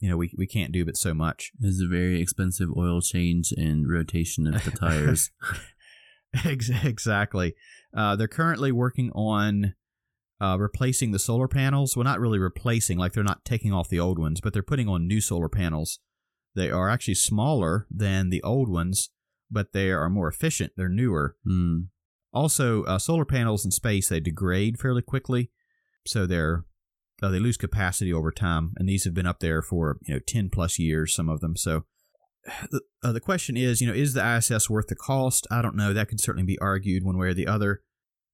you 0.00 0.08
know 0.08 0.16
we 0.16 0.32
we 0.36 0.46
can't 0.46 0.72
do 0.72 0.84
but 0.84 0.96
so 0.96 1.14
much. 1.14 1.50
It's 1.60 1.82
a 1.82 1.88
very 1.88 2.20
expensive 2.20 2.68
oil 2.76 3.00
change 3.00 3.52
and 3.56 3.88
rotation 3.90 4.46
of 4.46 4.64
the 4.64 4.70
tires. 4.70 5.30
Exactly. 6.44 7.54
Uh, 7.96 8.14
they're 8.16 8.28
currently 8.28 8.70
working 8.70 9.10
on 9.12 9.74
uh, 10.40 10.56
replacing 10.58 11.12
the 11.12 11.18
solar 11.18 11.48
panels. 11.48 11.96
Well, 11.96 12.04
not 12.04 12.20
really 12.20 12.38
replacing, 12.38 12.98
like 12.98 13.12
they're 13.12 13.24
not 13.24 13.44
taking 13.44 13.72
off 13.72 13.88
the 13.88 13.98
old 13.98 14.18
ones, 14.18 14.40
but 14.40 14.52
they're 14.52 14.62
putting 14.62 14.88
on 14.88 15.06
new 15.08 15.20
solar 15.20 15.48
panels. 15.48 16.00
They 16.54 16.70
are 16.70 16.88
actually 16.90 17.14
smaller 17.14 17.86
than 17.90 18.30
the 18.30 18.42
old 18.42 18.68
ones, 18.68 19.10
but 19.50 19.72
they 19.72 19.90
are 19.90 20.08
more 20.08 20.28
efficient. 20.28 20.72
They're 20.76 20.88
newer. 20.88 21.36
Hmm. 21.44 21.78
Also, 22.32 22.84
uh, 22.84 22.98
solar 22.98 23.24
panels 23.24 23.64
in 23.64 23.70
space 23.70 24.08
they 24.08 24.20
degrade 24.20 24.78
fairly 24.78 25.02
quickly, 25.02 25.50
so 26.06 26.26
they're 26.26 26.64
uh, 27.22 27.30
they 27.30 27.40
lose 27.40 27.56
capacity 27.56 28.12
over 28.12 28.30
time. 28.30 28.74
And 28.76 28.88
these 28.88 29.04
have 29.04 29.14
been 29.14 29.26
up 29.26 29.40
there 29.40 29.62
for 29.62 29.98
you 30.02 30.14
know 30.14 30.20
ten 30.26 30.50
plus 30.50 30.78
years, 30.78 31.14
some 31.14 31.28
of 31.28 31.40
them. 31.40 31.56
So 31.56 31.84
the, 32.70 32.82
uh, 33.02 33.12
the 33.12 33.20
question 33.20 33.56
is, 33.56 33.80
you 33.80 33.86
know, 33.86 33.94
is 33.94 34.14
the 34.14 34.36
ISS 34.36 34.68
worth 34.68 34.88
the 34.88 34.94
cost? 34.94 35.46
I 35.50 35.62
don't 35.62 35.76
know. 35.76 35.92
That 35.92 36.08
could 36.08 36.20
certainly 36.20 36.46
be 36.46 36.58
argued 36.58 37.04
one 37.04 37.18
way 37.18 37.28
or 37.28 37.34
the 37.34 37.46
other. 37.46 37.82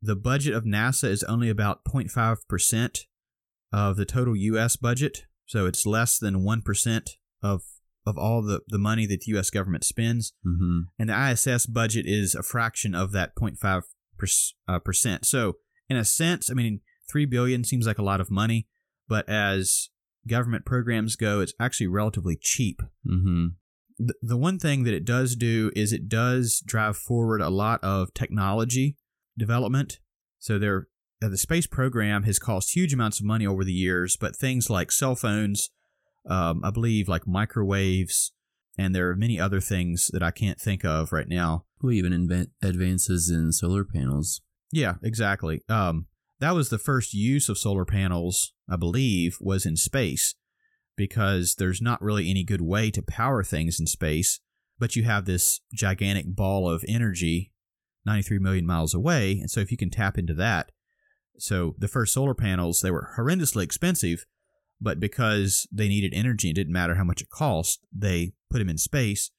The 0.03 0.17
budget 0.17 0.55
of 0.55 0.65
NASA 0.65 1.09
is 1.09 1.23
only 1.25 1.49
about 1.49 1.85
0.5 1.85 2.39
percent 2.49 3.07
of 3.73 3.97
the 3.97 4.05
total 4.05 4.37
U.S. 4.37 4.77
budget, 4.77 5.27
so 5.47 5.67
it's 5.67 5.87
less 5.87 6.19
than 6.19 6.45
one 6.45 6.63
percent 6.63 7.13
of 7.43 7.63
of 8.07 8.19
all 8.19 8.43
the, 8.43 8.61
the 8.69 8.79
money 8.79 9.07
that 9.07 9.21
the 9.21 9.33
U.S. 9.33 9.51
government 9.51 9.85
spends 9.85 10.33
hmm 10.45 10.81
and 10.99 11.09
the 11.09 11.31
ISS 11.31 11.67
budget 11.67 12.07
is 12.07 12.35
a 12.35 12.43
fraction 12.43 12.95
of 12.95 13.13
that 13.13 13.35
0.5 13.37 13.83
per, 14.19 14.27
uh, 14.69 14.79
percent. 14.79 15.27
So, 15.27 15.55
in 15.89 15.97
a 15.97 16.05
sense, 16.05 16.51
I 16.51 16.55
mean, 16.55 16.81
three 17.11 17.27
billion 17.27 17.65
seems 17.65 17.87
like 17.87 17.99
a 17.99 18.03
lot 18.03 18.21
of 18.21 18.31
money, 18.31 18.67
but 19.09 19.29
as 19.29 19.91
government 20.27 20.65
programs 20.65 21.17
go, 21.17 21.41
it's 21.41 21.55
actually 21.61 21.87
relatively 21.89 22.37
cheap. 22.41 22.81
hmm 23.07 23.49
The, 23.99 24.15
the 24.23 24.37
one 24.37 24.59
thing 24.59 24.85
that 24.85 24.95
it 24.95 25.05
does 25.05 25.37
do 25.37 25.71
is 25.77 25.93
it 25.93 26.09
does 26.09 26.63
drive 26.67 26.97
forward 26.97 27.41
a 27.41 27.51
lot 27.51 27.83
of 27.83 28.13
technology 28.15 28.97
development. 29.37 29.99
So 30.39 30.59
there, 30.59 30.89
uh, 31.23 31.29
the 31.29 31.39
space 31.39 31.67
program 31.67 32.25
has 32.25 32.39
cost 32.39 32.75
huge 32.75 32.93
amounts 32.93 33.21
of 33.21 33.27
money 33.27 33.47
over 33.47 33.65
the 33.65 33.73
years, 33.73 34.17
but 34.17 34.37
things 34.37 34.69
like 34.71 34.93
cell 34.93 35.17
phones, 35.17 35.71
um, 36.29 36.63
I 36.65 36.71
believe, 36.71 37.09
like 37.09 37.27
microwaves, 37.27 38.33
and 38.79 38.95
there 38.95 39.09
are 39.11 39.17
many 39.17 39.39
other 39.39 39.61
things 39.61 40.11
that 40.13 40.23
I 40.23 40.31
can't 40.31 40.61
think 40.61 40.85
of 40.85 41.13
right 41.13 41.29
now. 41.29 41.65
Well, 41.81 41.93
even 41.93 42.13
inven- 42.13 42.51
advances 42.63 43.31
in 43.31 43.53
solar 43.53 43.85
panels. 43.85 44.41
Yeah, 44.73 44.95
exactly. 45.03 45.63
Um, 45.69 46.07
that 46.41 46.55
was 46.55 46.69
the 46.69 46.79
first 46.79 47.15
use 47.15 47.49
of 47.49 47.59
solar 47.59 47.85
panels, 47.85 48.53
I 48.69 48.77
believe, 48.77 49.39
was 49.41 49.65
in 49.65 49.77
space 49.77 50.35
because 50.97 51.57
there's 51.57 51.83
not 51.83 52.03
really 52.03 52.31
any 52.31 52.45
good 52.45 52.61
way 52.61 52.91
to 52.91 53.03
power 53.03 53.43
things 53.43 53.79
in 53.79 53.87
space, 53.87 54.41
but 54.79 54.97
you 54.97 55.05
have 55.05 55.25
this 55.25 55.61
gigantic 55.73 56.35
ball 56.35 56.69
of 56.69 56.85
energy 56.89 57.53
93 58.07 58.39
million 58.39 58.67
miles 58.67 58.95
away. 58.95 59.33
And 59.33 59.51
so 59.51 59.61
if 59.61 59.71
you 59.71 59.77
can 59.77 59.91
tap 59.91 60.19
into 60.19 60.35
that, 60.35 60.73
so 61.39 61.75
the 61.79 61.89
first 61.89 62.13
solar 62.13 62.35
panels, 62.35 62.81
they 62.81 62.91
were 62.91 63.13
horrendously 63.17 63.63
expensive, 63.63 64.25
but 64.81 65.01
because 65.01 65.67
they 65.73 65.89
needed 65.89 66.13
energy, 66.15 66.51
it 66.51 66.55
didn't 66.55 66.73
matter 66.73 66.95
how 66.95 67.05
much 67.05 67.23
it 67.23 67.31
cost, 67.31 67.81
they 67.93 68.33
put 68.51 68.59
them 68.59 68.69
in 68.69 68.79
space. 68.79 69.31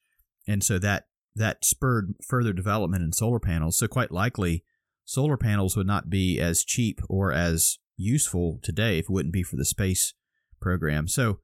And 0.48 0.64
so 0.64 0.80
that 0.80 1.06
that 1.36 1.66
spurred 1.66 2.16
further 2.26 2.54
development 2.54 3.04
in 3.04 3.12
solar 3.12 3.40
panels. 3.40 3.78
So 3.78 3.88
quite 3.88 4.12
likely 4.12 4.64
solar 5.06 5.38
panels 5.38 5.76
would 5.76 5.88
not 5.88 6.10
be 6.10 6.40
as 6.40 6.64
cheap 6.64 7.02
or 7.10 7.32
as 7.32 7.78
useful 7.98 8.60
today 8.64 9.00
if 9.00 9.06
it 9.06 9.12
wouldn't 9.12 9.34
be 9.34 9.44
for 9.44 9.56
the 9.56 9.66
space 9.66 10.14
program. 10.62 11.08
So 11.08 11.40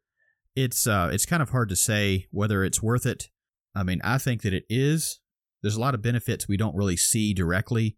it's 0.56 0.88
uh, 0.88 1.10
it's 1.12 1.26
kind 1.26 1.42
of 1.42 1.50
hard 1.50 1.70
to 1.70 1.76
say 1.76 2.28
whether 2.32 2.64
it's 2.64 2.82
worth 2.84 3.06
it. 3.06 3.30
I 3.74 3.84
mean, 3.84 4.02
I 4.04 4.18
think 4.18 4.42
that 4.42 4.54
it 4.54 4.66
is. 4.70 5.20
There's 5.62 5.76
a 5.76 5.82
lot 5.82 5.94
of 5.94 6.02
benefits 6.02 6.48
we 6.48 6.58
don't 6.58 6.76
really 6.76 6.98
see 6.98 7.34
directly. 7.34 7.98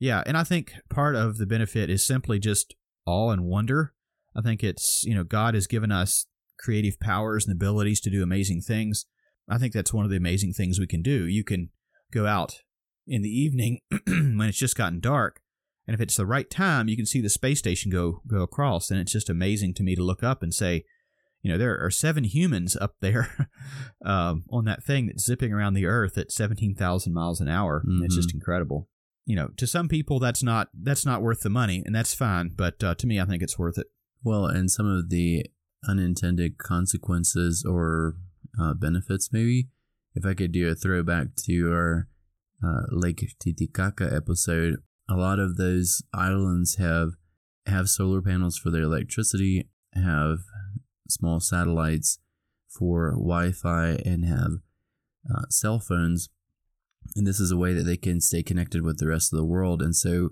Yeah, 0.00 0.22
and 0.26 0.36
I 0.36 0.44
think 0.44 0.72
part 0.88 1.16
of 1.16 1.38
the 1.38 1.46
benefit 1.46 1.90
is 1.90 2.06
simply 2.06 2.38
just 2.38 2.74
awe 3.04 3.30
and 3.30 3.44
wonder. 3.44 3.94
I 4.38 4.42
think 4.42 4.62
it's, 4.62 5.02
you 5.04 5.14
know, 5.14 5.24
God 5.24 5.54
has 5.54 5.66
given 5.66 5.90
us 5.90 6.26
creative 6.58 7.00
powers 7.00 7.46
and 7.46 7.54
abilities 7.54 8.00
to 8.02 8.10
do 8.10 8.22
amazing 8.22 8.60
things. 8.60 9.06
I 9.48 9.58
think 9.58 9.72
that's 9.72 9.92
one 9.92 10.04
of 10.04 10.10
the 10.10 10.16
amazing 10.16 10.52
things 10.52 10.78
we 10.78 10.86
can 10.86 11.02
do. 11.02 11.26
You 11.26 11.42
can 11.42 11.70
go 12.12 12.26
out 12.26 12.60
in 13.06 13.22
the 13.22 13.28
evening 13.30 13.80
when 14.06 14.42
it's 14.42 14.58
just 14.58 14.76
gotten 14.76 15.00
dark, 15.00 15.40
and 15.86 15.94
if 15.94 16.00
it's 16.00 16.16
the 16.16 16.26
right 16.26 16.48
time, 16.50 16.88
you 16.88 16.96
can 16.96 17.06
see 17.06 17.22
the 17.22 17.30
space 17.30 17.58
station 17.58 17.90
go 17.90 18.20
go 18.30 18.42
across, 18.42 18.90
and 18.90 19.00
it's 19.00 19.12
just 19.12 19.30
amazing 19.30 19.74
to 19.74 19.82
me 19.82 19.96
to 19.96 20.02
look 20.02 20.22
up 20.22 20.42
and 20.42 20.52
say, 20.52 20.84
you 21.42 21.50
know, 21.50 21.56
there 21.56 21.82
are 21.82 21.90
seven 21.90 22.24
humans 22.24 22.76
up 22.76 22.96
there 23.00 23.48
um, 24.04 24.44
on 24.50 24.66
that 24.66 24.84
thing 24.84 25.06
that's 25.06 25.24
zipping 25.24 25.52
around 25.52 25.74
the 25.74 25.86
Earth 25.86 26.18
at 26.18 26.30
seventeen 26.30 26.74
thousand 26.74 27.14
miles 27.14 27.40
an 27.40 27.48
hour. 27.48 27.82
And 27.86 28.04
It's 28.04 28.16
just 28.16 28.34
incredible. 28.34 28.88
You 29.24 29.36
know, 29.36 29.48
to 29.56 29.66
some 29.66 29.88
people 29.88 30.18
that's 30.18 30.42
not 30.42 30.68
that's 30.74 31.06
not 31.06 31.22
worth 31.22 31.40
the 31.40 31.50
money, 31.50 31.82
and 31.86 31.94
that's 31.94 32.14
fine. 32.14 32.50
But 32.54 32.84
uh, 32.84 32.94
to 32.96 33.06
me, 33.06 33.18
I 33.18 33.24
think 33.24 33.42
it's 33.42 33.58
worth 33.58 33.78
it. 33.78 33.86
Well, 34.22 34.46
and 34.46 34.70
some 34.70 34.86
of 34.86 35.10
the 35.10 35.46
unintended 35.88 36.58
consequences 36.58 37.64
or 37.66 38.14
uh, 38.60 38.74
benefits, 38.74 39.30
maybe, 39.32 39.68
if 40.14 40.26
I 40.26 40.34
could 40.34 40.52
do 40.52 40.68
a 40.68 40.74
throwback 40.74 41.28
to 41.46 41.72
our 41.72 42.08
uh, 42.64 42.82
Lake 42.90 43.24
Titicaca 43.40 44.12
episode, 44.12 44.76
a 45.08 45.14
lot 45.14 45.38
of 45.38 45.56
those 45.56 46.02
islands 46.12 46.76
have 46.76 47.10
have 47.66 47.88
solar 47.88 48.22
panels 48.22 48.56
for 48.56 48.70
their 48.70 48.82
electricity, 48.82 49.68
have 49.94 50.38
small 51.08 51.38
satellites 51.38 52.18
for 52.68 53.10
Wi-Fi, 53.10 54.00
and 54.04 54.24
have 54.24 54.52
uh, 55.30 55.42
cell 55.50 55.78
phones. 55.78 56.30
And 57.14 57.26
this 57.26 57.40
is 57.40 57.50
a 57.50 57.56
way 57.56 57.74
that 57.74 57.84
they 57.84 57.96
can 57.96 58.20
stay 58.20 58.42
connected 58.42 58.82
with 58.82 58.98
the 58.98 59.06
rest 59.06 59.32
of 59.32 59.38
the 59.38 59.44
world. 59.44 59.82
And 59.82 59.94
so, 59.94 60.30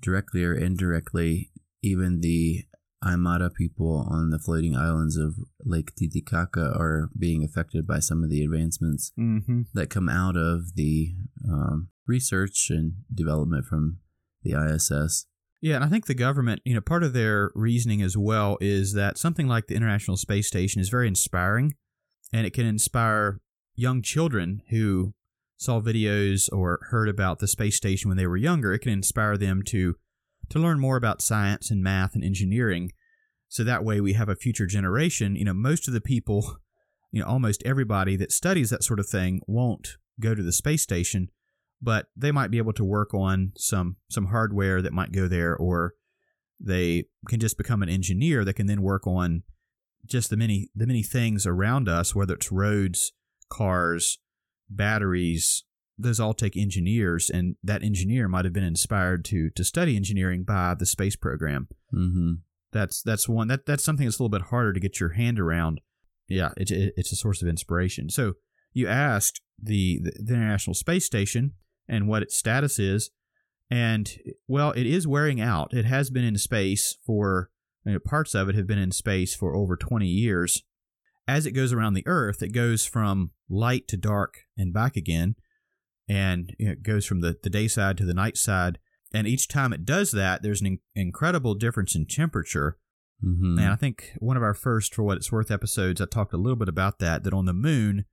directly 0.00 0.44
or 0.44 0.54
indirectly, 0.54 1.50
even 1.82 2.20
the 2.20 2.64
Aymara 3.06 3.52
people 3.54 4.06
on 4.10 4.30
the 4.30 4.38
floating 4.38 4.76
islands 4.76 5.16
of 5.16 5.36
Lake 5.64 5.94
Titicaca 5.96 6.72
are 6.76 7.08
being 7.18 7.44
affected 7.44 7.86
by 7.86 8.00
some 8.00 8.24
of 8.24 8.30
the 8.30 8.42
advancements 8.42 9.12
Mm-hmm. 9.18 9.62
that 9.74 9.90
come 9.90 10.08
out 10.08 10.36
of 10.36 10.74
the 10.74 11.14
um, 11.48 11.88
research 12.06 12.66
and 12.70 12.94
development 13.14 13.64
from 13.66 13.98
the 14.42 14.52
ISS. 14.52 15.26
Yeah, 15.62 15.76
and 15.76 15.84
I 15.84 15.88
think 15.88 16.06
the 16.06 16.14
government, 16.14 16.60
you 16.64 16.74
know, 16.74 16.80
part 16.80 17.02
of 17.02 17.12
their 17.12 17.50
reasoning 17.54 18.02
as 18.02 18.16
well 18.16 18.58
is 18.60 18.92
that 18.92 19.18
something 19.18 19.48
like 19.48 19.66
the 19.66 19.74
International 19.74 20.16
Space 20.16 20.46
Station 20.46 20.80
is 20.80 20.88
very 20.88 21.08
inspiring 21.08 21.74
and 22.32 22.46
it 22.46 22.52
can 22.52 22.66
inspire 22.66 23.40
young 23.74 24.02
children 24.02 24.62
who 24.70 25.14
saw 25.56 25.80
videos 25.80 26.48
or 26.52 26.78
heard 26.90 27.08
about 27.08 27.38
the 27.38 27.48
space 27.48 27.76
station 27.76 28.08
when 28.10 28.18
they 28.18 28.26
were 28.26 28.36
younger. 28.36 28.74
It 28.74 28.80
can 28.80 28.92
inspire 28.92 29.36
them 29.38 29.62
to 29.68 29.94
to 30.50 30.58
learn 30.58 30.78
more 30.78 30.96
about 30.96 31.22
science 31.22 31.70
and 31.70 31.82
math 31.82 32.14
and 32.14 32.24
engineering. 32.24 32.92
So 33.48 33.64
that 33.64 33.84
way 33.84 34.00
we 34.00 34.14
have 34.14 34.28
a 34.28 34.36
future 34.36 34.66
generation, 34.66 35.36
you 35.36 35.44
know, 35.44 35.54
most 35.54 35.88
of 35.88 35.94
the 35.94 36.00
people, 36.00 36.58
you 37.12 37.20
know, 37.20 37.28
almost 37.28 37.62
everybody 37.64 38.16
that 38.16 38.32
studies 38.32 38.70
that 38.70 38.84
sort 38.84 39.00
of 39.00 39.08
thing 39.08 39.40
won't 39.46 39.96
go 40.20 40.34
to 40.34 40.42
the 40.42 40.52
space 40.52 40.82
station 40.82 41.28
but 41.80 42.06
they 42.16 42.32
might 42.32 42.50
be 42.50 42.58
able 42.58 42.72
to 42.72 42.84
work 42.84 43.12
on 43.12 43.52
some 43.56 43.96
some 44.08 44.26
hardware 44.26 44.80
that 44.80 44.92
might 44.92 45.12
go 45.12 45.28
there 45.28 45.54
or 45.56 45.94
they 46.58 47.04
can 47.28 47.38
just 47.38 47.58
become 47.58 47.82
an 47.82 47.88
engineer 47.88 48.44
that 48.44 48.54
can 48.54 48.66
then 48.66 48.82
work 48.82 49.06
on 49.06 49.42
just 50.04 50.30
the 50.30 50.36
many 50.36 50.70
the 50.74 50.86
many 50.86 51.02
things 51.02 51.46
around 51.46 51.88
us 51.88 52.14
whether 52.14 52.34
it's 52.34 52.52
roads 52.52 53.12
cars 53.50 54.18
batteries 54.68 55.64
those 55.98 56.20
all 56.20 56.34
take 56.34 56.56
engineers 56.56 57.30
and 57.30 57.56
that 57.62 57.82
engineer 57.82 58.28
might 58.28 58.44
have 58.44 58.52
been 58.52 58.64
inspired 58.64 59.24
to 59.26 59.50
to 59.50 59.64
study 59.64 59.96
engineering 59.96 60.44
by 60.44 60.74
the 60.78 60.86
space 60.86 61.16
program. 61.16 61.68
Mm-hmm. 61.94 62.32
that's 62.72 63.02
that's 63.02 63.28
one 63.28 63.48
that 63.48 63.66
that's 63.66 63.84
something 63.84 64.06
that's 64.06 64.18
a 64.18 64.22
little 64.22 64.38
bit 64.38 64.48
harder 64.48 64.72
to 64.72 64.80
get 64.80 65.00
your 65.00 65.10
hand 65.10 65.40
around. 65.40 65.80
Yeah. 66.28 66.50
It, 66.56 66.70
it, 66.70 66.94
it's 66.96 67.12
a 67.12 67.16
source 67.16 67.40
of 67.40 67.48
inspiration. 67.48 68.10
So 68.10 68.34
you 68.72 68.88
asked 68.88 69.40
the, 69.60 70.00
the 70.02 70.12
the 70.22 70.34
international 70.34 70.74
space 70.74 71.06
station 71.06 71.52
and 71.88 72.08
what 72.08 72.22
its 72.22 72.36
status 72.36 72.78
is 72.78 73.10
and 73.70 74.10
well 74.46 74.72
it 74.72 74.86
is 74.86 75.06
wearing 75.06 75.40
out. 75.40 75.72
It 75.72 75.86
has 75.86 76.10
been 76.10 76.24
in 76.24 76.36
space 76.36 76.98
for 77.06 77.50
you 77.84 77.92
know, 77.92 77.98
parts 78.00 78.34
of 78.34 78.48
it 78.48 78.54
have 78.54 78.66
been 78.66 78.78
in 78.78 78.92
space 78.92 79.34
for 79.34 79.54
over 79.54 79.76
20 79.76 80.06
years. 80.06 80.62
As 81.28 81.46
it 81.46 81.52
goes 81.52 81.72
around 81.72 81.94
the 81.94 82.06
earth 82.06 82.42
it 82.42 82.52
goes 82.52 82.84
from 82.84 83.30
light 83.48 83.88
to 83.88 83.96
dark 83.96 84.40
and 84.58 84.74
back 84.74 84.96
again 84.96 85.36
and 86.08 86.54
it 86.58 86.82
goes 86.82 87.06
from 87.06 87.20
the, 87.20 87.36
the 87.42 87.50
day 87.50 87.68
side 87.68 87.96
to 87.98 88.04
the 88.04 88.14
night 88.14 88.36
side 88.36 88.78
and 89.12 89.26
each 89.26 89.48
time 89.48 89.72
it 89.72 89.84
does 89.84 90.10
that 90.12 90.42
there's 90.42 90.60
an 90.60 90.66
in- 90.66 90.78
incredible 90.94 91.54
difference 91.54 91.94
in 91.94 92.06
temperature 92.06 92.78
Mm-hmm. 93.24 93.58
and 93.58 93.68
I 93.68 93.76
think 93.76 94.12
one 94.18 94.36
of 94.36 94.42
our 94.42 94.52
first, 94.52 94.94
for 94.94 95.02
what 95.02 95.16
it's 95.16 95.32
worth, 95.32 95.50
episodes, 95.50 96.00
I 96.02 96.04
talked 96.04 96.34
a 96.34 96.36
little 96.36 96.56
bit 96.56 96.68
about 96.68 96.98
that. 96.98 97.24
That 97.24 97.32
on 97.32 97.46
the 97.46 97.54
moon, 97.54 98.04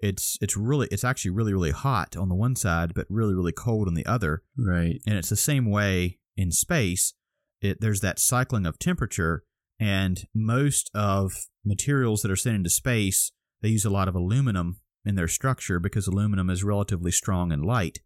it's 0.00 0.36
it's 0.40 0.56
really 0.56 0.88
it's 0.90 1.04
actually 1.04 1.30
really 1.30 1.52
really 1.52 1.70
hot 1.70 2.16
on 2.16 2.28
the 2.28 2.34
one 2.34 2.56
side, 2.56 2.92
but 2.92 3.06
really 3.08 3.34
really 3.34 3.52
cold 3.52 3.86
on 3.86 3.94
the 3.94 4.04
other. 4.06 4.42
right. 4.56 5.00
And 5.06 5.16
it's 5.16 5.28
the 5.28 5.36
same 5.36 5.70
way 5.70 6.18
in 6.36 6.50
space. 6.50 7.14
It, 7.60 7.80
there's 7.80 8.00
that 8.00 8.18
cycling 8.18 8.66
of 8.66 8.80
temperature, 8.80 9.44
and 9.78 10.26
most 10.34 10.90
of 10.92 11.46
materials 11.64 12.22
that 12.22 12.30
are 12.30 12.36
sent 12.36 12.56
into 12.56 12.70
space, 12.70 13.30
they 13.62 13.68
use 13.68 13.84
a 13.84 13.90
lot 13.90 14.08
of 14.08 14.16
aluminum 14.16 14.80
in 15.04 15.14
their 15.14 15.28
structure 15.28 15.78
because 15.78 16.06
aluminum 16.06 16.50
is 16.50 16.64
relatively 16.64 17.10
strong 17.10 17.52
and 17.52 17.64
light. 17.64 18.00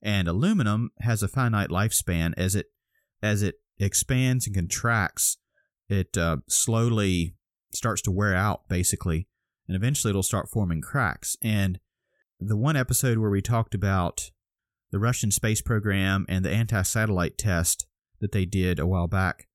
And 0.00 0.28
aluminum 0.28 0.90
has 1.00 1.22
a 1.22 1.28
finite 1.28 1.70
lifespan 1.70 2.32
as 2.36 2.54
it 2.54 2.66
as 3.22 3.42
it 3.42 3.56
expands 3.78 4.46
and 4.46 4.54
contracts. 4.54 5.38
It 5.88 6.16
uh, 6.16 6.38
slowly 6.48 7.34
starts 7.72 8.02
to 8.02 8.12
wear 8.12 8.34
out, 8.34 8.68
basically, 8.68 9.28
and 9.66 9.76
eventually 9.76 10.10
it'll 10.10 10.22
start 10.22 10.48
forming 10.48 10.80
cracks. 10.80 11.36
And 11.42 11.80
the 12.38 12.56
one 12.56 12.76
episode 12.76 13.18
where 13.18 13.30
we 13.30 13.42
talked 13.42 13.74
about 13.74 14.30
the 14.90 14.98
Russian 14.98 15.30
space 15.30 15.60
program 15.60 16.24
and 16.28 16.44
the 16.44 16.50
anti-satellite 16.50 17.36
test 17.36 17.86
that 18.20 18.32
they 18.32 18.44
did 18.44 18.78
a 18.78 18.86
while 18.86 19.08
back, 19.08 19.48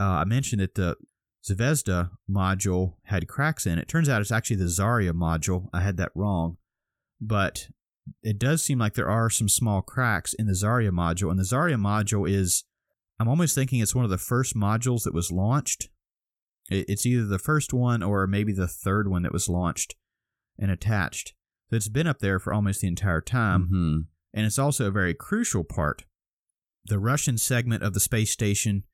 uh, 0.00 0.04
I 0.04 0.24
mentioned 0.24 0.62
that 0.62 0.74
the 0.74 0.96
Zvezda 1.44 2.10
module 2.30 2.94
had 3.04 3.28
cracks 3.28 3.66
in 3.66 3.78
it. 3.78 3.88
Turns 3.88 4.08
out 4.08 4.20
it's 4.20 4.30
actually 4.30 4.56
the 4.56 4.64
Zarya 4.64 5.12
module. 5.12 5.68
I 5.72 5.80
had 5.80 5.96
that 5.96 6.12
wrong, 6.14 6.56
but 7.20 7.68
it 8.22 8.38
does 8.38 8.62
seem 8.62 8.78
like 8.78 8.94
there 8.94 9.10
are 9.10 9.30
some 9.30 9.48
small 9.48 9.82
cracks 9.82 10.34
in 10.34 10.46
the 10.46 10.52
Zarya 10.52 10.90
module, 10.90 11.30
and 11.30 11.38
the 11.38 11.44
Zarya 11.44 11.76
module 11.76 12.28
is. 12.30 12.64
I'm 13.20 13.28
almost 13.28 13.54
thinking 13.54 13.80
it's 13.80 13.94
one 13.94 14.04
of 14.04 14.10
the 14.10 14.18
first 14.18 14.56
modules 14.56 15.04
that 15.04 15.14
was 15.14 15.30
launched. 15.30 15.88
It's 16.70 17.06
either 17.06 17.24
the 17.24 17.38
first 17.38 17.72
one 17.72 18.02
or 18.02 18.26
maybe 18.26 18.52
the 18.52 18.66
third 18.66 19.08
one 19.08 19.22
that 19.22 19.32
was 19.32 19.48
launched 19.48 19.94
and 20.58 20.70
attached. 20.70 21.34
So 21.70 21.76
it's 21.76 21.88
been 21.88 22.06
up 22.06 22.18
there 22.18 22.38
for 22.38 22.52
almost 22.52 22.80
the 22.80 22.88
entire 22.88 23.20
time 23.20 23.64
mm-hmm. 23.64 23.98
and 24.34 24.46
it's 24.46 24.58
also 24.58 24.86
a 24.86 24.92
very 24.92 25.14
crucial 25.14 25.64
part. 25.64 26.04
The 26.84 26.98
Russian 26.98 27.38
segment 27.38 27.82
of 27.82 27.94
the 27.94 28.00
space 28.00 28.30
station. 28.30 28.84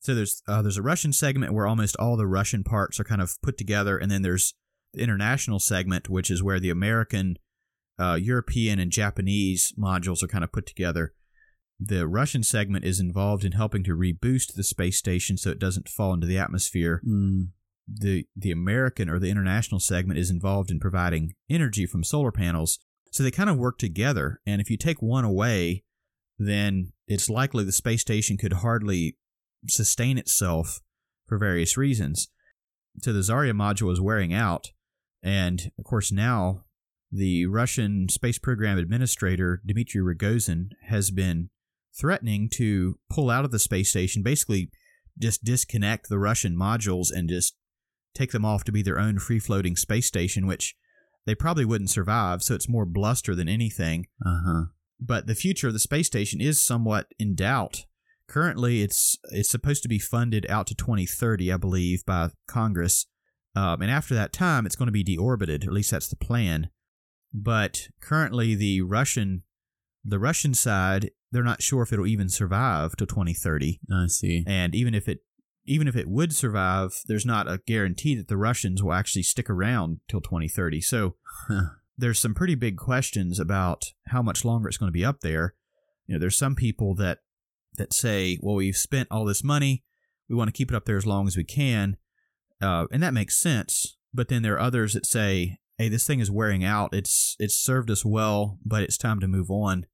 So 0.00 0.14
there's 0.14 0.42
uh, 0.46 0.62
there's 0.62 0.76
a 0.76 0.82
Russian 0.82 1.12
segment 1.12 1.52
where 1.52 1.66
almost 1.66 1.96
all 1.98 2.16
the 2.16 2.26
Russian 2.26 2.62
parts 2.64 3.00
are 3.00 3.04
kind 3.04 3.20
of 3.22 3.36
put 3.42 3.58
together, 3.58 3.98
and 3.98 4.10
then 4.10 4.22
there's 4.22 4.54
the 4.92 5.02
international 5.02 5.58
segment, 5.58 6.08
which 6.08 6.30
is 6.30 6.42
where 6.42 6.60
the 6.60 6.70
American, 6.70 7.36
uh, 7.98 8.14
European, 8.14 8.78
and 8.78 8.92
Japanese 8.92 9.72
modules 9.78 10.22
are 10.22 10.28
kind 10.28 10.44
of 10.44 10.52
put 10.52 10.66
together. 10.66 11.12
The 11.78 12.06
Russian 12.06 12.42
segment 12.42 12.84
is 12.84 13.00
involved 13.00 13.44
in 13.44 13.52
helping 13.52 13.84
to 13.84 13.96
reboost 13.96 14.54
the 14.54 14.64
space 14.64 14.96
station 14.98 15.36
so 15.36 15.50
it 15.50 15.58
doesn't 15.58 15.88
fall 15.88 16.14
into 16.14 16.26
the 16.26 16.38
atmosphere 16.38 17.02
Mm. 17.06 17.48
the 17.86 18.24
the 18.34 18.50
American 18.50 19.08
or 19.10 19.18
the 19.18 19.30
international 19.30 19.80
segment 19.80 20.18
is 20.18 20.30
involved 20.30 20.70
in 20.70 20.80
providing 20.80 21.34
energy 21.50 21.84
from 21.86 22.02
solar 22.04 22.32
panels. 22.32 22.78
So 23.12 23.22
they 23.22 23.30
kind 23.30 23.50
of 23.50 23.58
work 23.58 23.78
together. 23.78 24.40
And 24.46 24.60
if 24.60 24.70
you 24.70 24.76
take 24.76 25.00
one 25.02 25.24
away, 25.24 25.84
then 26.38 26.92
it's 27.06 27.30
likely 27.30 27.64
the 27.64 27.72
space 27.72 28.00
station 28.02 28.36
could 28.36 28.54
hardly 28.54 29.16
sustain 29.70 30.18
itself 30.18 30.80
for 31.26 31.38
various 31.38 31.76
reasons. 31.76 32.28
So 33.02 33.12
the 33.12 33.20
Zarya 33.20 33.52
module 33.52 33.92
is 33.92 34.00
wearing 34.00 34.32
out. 34.32 34.72
And 35.22 35.70
of 35.78 35.84
course, 35.84 36.12
now 36.12 36.64
the 37.10 37.46
Russian 37.46 38.08
space 38.08 38.38
program 38.38 38.78
administrator, 38.78 39.62
Dmitry 39.66 40.00
Rogozin, 40.02 40.70
has 40.88 41.10
been 41.10 41.50
threatening 41.98 42.48
to 42.54 42.98
pull 43.10 43.30
out 43.30 43.44
of 43.44 43.50
the 43.50 43.58
space 43.58 43.90
station, 43.90 44.22
basically 44.22 44.70
just 45.18 45.44
disconnect 45.44 46.08
the 46.08 46.18
Russian 46.18 46.56
modules 46.56 47.08
and 47.12 47.28
just 47.28 47.56
take 48.14 48.32
them 48.32 48.44
off 48.44 48.64
to 48.64 48.72
be 48.72 48.82
their 48.82 48.98
own 48.98 49.18
free 49.18 49.38
floating 49.38 49.76
space 49.76 50.06
station, 50.06 50.46
which 50.46 50.74
they 51.26 51.34
probably 51.34 51.64
wouldn't 51.64 51.90
survive. 51.90 52.42
So 52.42 52.54
it's 52.54 52.68
more 52.68 52.86
bluster 52.86 53.34
than 53.34 53.48
anything. 53.48 54.06
Uh-huh. 54.24 54.66
But 55.00 55.26
the 55.26 55.34
future 55.34 55.68
of 55.68 55.72
the 55.72 55.78
space 55.78 56.06
station 56.06 56.40
is 56.40 56.60
somewhat 56.60 57.08
in 57.18 57.34
doubt. 57.34 57.84
Currently, 58.28 58.82
it's 58.82 59.16
it's 59.30 59.50
supposed 59.50 59.82
to 59.82 59.88
be 59.88 59.98
funded 59.98 60.46
out 60.48 60.66
to 60.68 60.74
2030, 60.74 61.52
I 61.52 61.56
believe, 61.56 62.04
by 62.04 62.30
Congress. 62.48 63.06
Um, 63.54 63.80
and 63.82 63.90
after 63.90 64.14
that 64.14 64.32
time, 64.32 64.66
it's 64.66 64.76
going 64.76 64.86
to 64.88 64.92
be 64.92 65.04
deorbited. 65.04 65.64
Or 65.64 65.68
at 65.70 65.72
least 65.72 65.90
that's 65.90 66.08
the 66.08 66.16
plan. 66.16 66.68
But 67.32 67.88
currently, 68.00 68.54
the 68.54 68.82
Russian 68.82 69.42
the 70.04 70.18
Russian 70.18 70.54
side, 70.54 71.10
they're 71.32 71.42
not 71.42 71.62
sure 71.62 71.82
if 71.82 71.92
it'll 71.92 72.06
even 72.06 72.28
survive 72.28 72.94
to 72.96 73.06
2030 73.06 73.80
I 73.92 74.06
see. 74.06 74.44
and 74.46 74.74
even 74.74 74.94
if 74.94 75.08
it 75.08 75.20
even 75.64 75.88
if 75.88 75.96
it 75.96 76.08
would 76.08 76.32
survive 76.32 77.00
there's 77.06 77.26
not 77.26 77.48
a 77.48 77.60
guarantee 77.66 78.14
that 78.14 78.28
the 78.28 78.36
russians 78.36 78.80
will 78.84 78.92
actually 78.92 79.24
stick 79.24 79.50
around 79.50 79.98
till 80.08 80.20
2030 80.20 80.80
so 80.80 81.16
Huh. 81.48 81.70
there's 81.98 82.20
some 82.20 82.34
pretty 82.34 82.54
big 82.54 82.76
questions 82.76 83.40
about 83.40 83.86
how 84.08 84.22
much 84.22 84.44
longer 84.44 84.68
it's 84.68 84.78
going 84.78 84.88
to 84.92 84.96
be 84.96 85.04
up 85.04 85.20
there 85.22 85.54
you 86.06 86.14
know 86.14 86.20
there's 86.20 86.36
some 86.36 86.54
people 86.54 86.94
that 86.94 87.18
that 87.76 87.92
say 87.92 88.38
well 88.42 88.54
we've 88.56 88.76
spent 88.76 89.08
all 89.10 89.24
this 89.24 89.42
money 89.44 89.82
we 90.28 90.34
want 90.36 90.48
to 90.48 90.52
keep 90.52 90.70
it 90.70 90.74
up 90.76 90.84
there 90.84 90.96
as 90.96 91.06
long 91.06 91.26
as 91.26 91.36
we 91.36 91.44
can 91.44 91.96
uh, 92.62 92.86
and 92.90 93.02
that 93.02 93.14
makes 93.14 93.36
sense 93.36 93.96
but 94.14 94.28
then 94.28 94.42
there 94.42 94.54
are 94.54 94.60
others 94.60 94.94
that 94.94 95.06
say 95.06 95.58
hey 95.78 95.88
this 95.88 96.06
thing 96.06 96.20
is 96.20 96.30
wearing 96.30 96.64
out 96.64 96.94
it's 96.94 97.36
it's 97.38 97.54
served 97.56 97.90
us 97.90 98.04
well 98.04 98.58
but 98.64 98.82
it's 98.82 98.96
time 98.98 99.20
to 99.20 99.28
move 99.28 99.50
on 99.50 99.86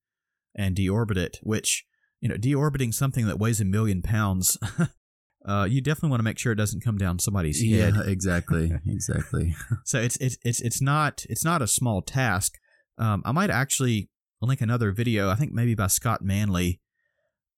and 0.54 0.76
deorbit 0.76 1.16
it 1.16 1.38
which 1.42 1.84
you 2.20 2.28
know 2.28 2.36
deorbiting 2.36 2.92
something 2.94 3.26
that 3.26 3.38
weighs 3.38 3.60
a 3.60 3.64
million 3.64 4.00
pounds 4.02 4.56
uh, 5.46 5.66
you 5.68 5.80
definitely 5.80 6.10
want 6.10 6.20
to 6.20 6.24
make 6.24 6.38
sure 6.38 6.52
it 6.52 6.56
doesn't 6.56 6.84
come 6.84 6.96
down 6.96 7.18
somebody's 7.18 7.62
Yeah, 7.64 7.86
head. 7.90 7.94
exactly, 8.06 8.70
exactly. 8.86 9.56
So 9.84 9.98
it's 10.00 10.16
it's 10.18 10.38
it's 10.44 10.60
it's 10.60 10.80
not 10.80 11.26
it's 11.28 11.44
not 11.44 11.62
a 11.62 11.66
small 11.66 12.00
task. 12.00 12.58
Um, 12.96 13.22
I 13.24 13.32
might 13.32 13.50
actually 13.50 14.08
link 14.40 14.60
another 14.60 14.92
video. 14.92 15.30
I 15.30 15.34
think 15.34 15.52
maybe 15.52 15.74
by 15.74 15.88
Scott 15.88 16.22
Manley 16.22 16.80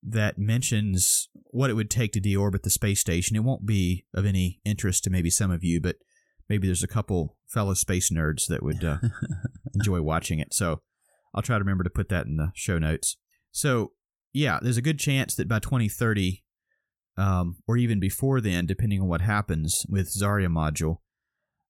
that 0.07 0.37
mentions 0.37 1.29
what 1.47 1.69
it 1.69 1.73
would 1.73 1.89
take 1.89 2.11
to 2.13 2.21
deorbit 2.21 2.61
the 2.61 2.69
space 2.69 2.99
station. 2.99 3.35
It 3.35 3.43
won't 3.43 3.65
be 3.65 4.05
of 4.13 4.25
any 4.25 4.59
interest 4.63 5.03
to 5.03 5.09
maybe 5.09 5.29
some 5.29 5.51
of 5.51 5.63
you, 5.63 5.81
but 5.81 5.95
maybe 6.47 6.67
there's 6.67 6.83
a 6.83 6.87
couple 6.87 7.37
fellow 7.47 7.73
space 7.73 8.11
nerds 8.11 8.47
that 8.47 8.61
would 8.61 8.83
uh, 8.83 8.97
enjoy 9.73 10.01
watching 10.01 10.39
it. 10.39 10.53
So 10.53 10.81
I'll 11.33 11.41
try 11.41 11.57
to 11.57 11.63
remember 11.63 11.83
to 11.83 11.89
put 11.89 12.09
that 12.09 12.27
in 12.27 12.37
the 12.37 12.51
show 12.53 12.77
notes. 12.77 13.17
So 13.51 13.93
yeah, 14.31 14.59
there's 14.61 14.77
a 14.77 14.81
good 14.81 14.99
chance 14.99 15.33
that 15.35 15.47
by 15.47 15.59
2030, 15.59 16.43
um, 17.17 17.57
or 17.67 17.77
even 17.77 17.99
before 17.99 18.41
then, 18.41 18.65
depending 18.65 19.01
on 19.01 19.07
what 19.07 19.21
happens 19.21 19.85
with 19.89 20.13
Zarya 20.13 20.47
module, 20.47 20.97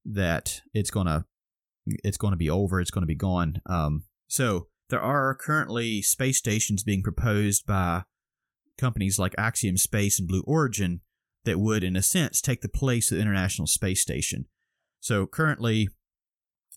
that 0.04 0.62
it's 0.74 0.90
gonna 0.90 1.26
it's 1.86 2.18
gonna 2.18 2.36
be 2.36 2.50
over. 2.50 2.82
It's 2.82 2.92
gonna 2.92 3.06
be 3.06 3.16
gone. 3.16 3.62
Um, 3.68 4.06
so 4.28 4.68
there 4.90 5.02
are 5.02 5.36
currently 5.36 6.02
space 6.02 6.40
stations 6.40 6.84
being 6.84 7.04
proposed 7.04 7.66
by 7.66 8.04
companies 8.78 9.20
like 9.20 9.34
Axiom 9.38 9.78
Space 9.78 10.20
and 10.20 10.28
Blue 10.28 10.44
Origin 10.46 11.02
that 11.46 11.60
would, 11.60 11.84
in 11.84 11.96
a 11.96 12.02
sense, 12.02 12.42
take 12.42 12.62
the 12.62 12.70
place 12.70 13.12
of 13.12 13.18
the 13.18 13.22
International 13.22 13.68
Space 13.68 14.02
Station. 14.02 14.46
So 15.00 15.28
currently, 15.28 15.90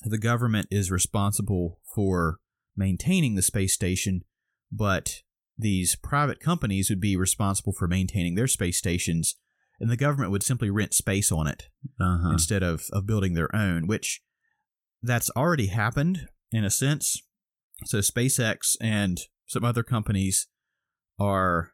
the 0.02 0.18
government 0.18 0.68
is 0.70 0.90
responsible 0.90 1.80
for 1.94 2.38
maintaining 2.76 3.34
the 3.34 3.42
space 3.42 3.74
station, 3.74 4.22
but 4.70 5.22
these 5.56 5.96
private 5.96 6.38
companies 6.38 6.88
would 6.90 7.00
be 7.00 7.16
responsible 7.16 7.72
for 7.72 7.88
maintaining 7.88 8.34
their 8.34 8.46
space 8.46 8.78
stations, 8.78 9.37
and 9.80 9.90
the 9.90 9.96
government 9.96 10.30
would 10.30 10.42
simply 10.44 10.70
rent 10.70 10.94
space 10.94 11.32
on 11.32 11.46
it 11.48 11.68
Uh-huh. 12.00 12.30
instead 12.30 12.62
of, 12.62 12.84
of 12.92 13.06
building 13.06 13.34
their 13.34 13.54
own, 13.56 13.87
which 13.87 14.20
that's 15.02 15.30
already 15.30 15.68
happened 15.68 16.28
in 16.52 16.64
a 16.64 16.70
sense. 16.70 17.22
So 17.87 17.98
SpaceX 17.98 18.76
and 18.80 19.18
some 19.46 19.64
other 19.64 19.82
companies 19.82 20.46
are 21.18 21.72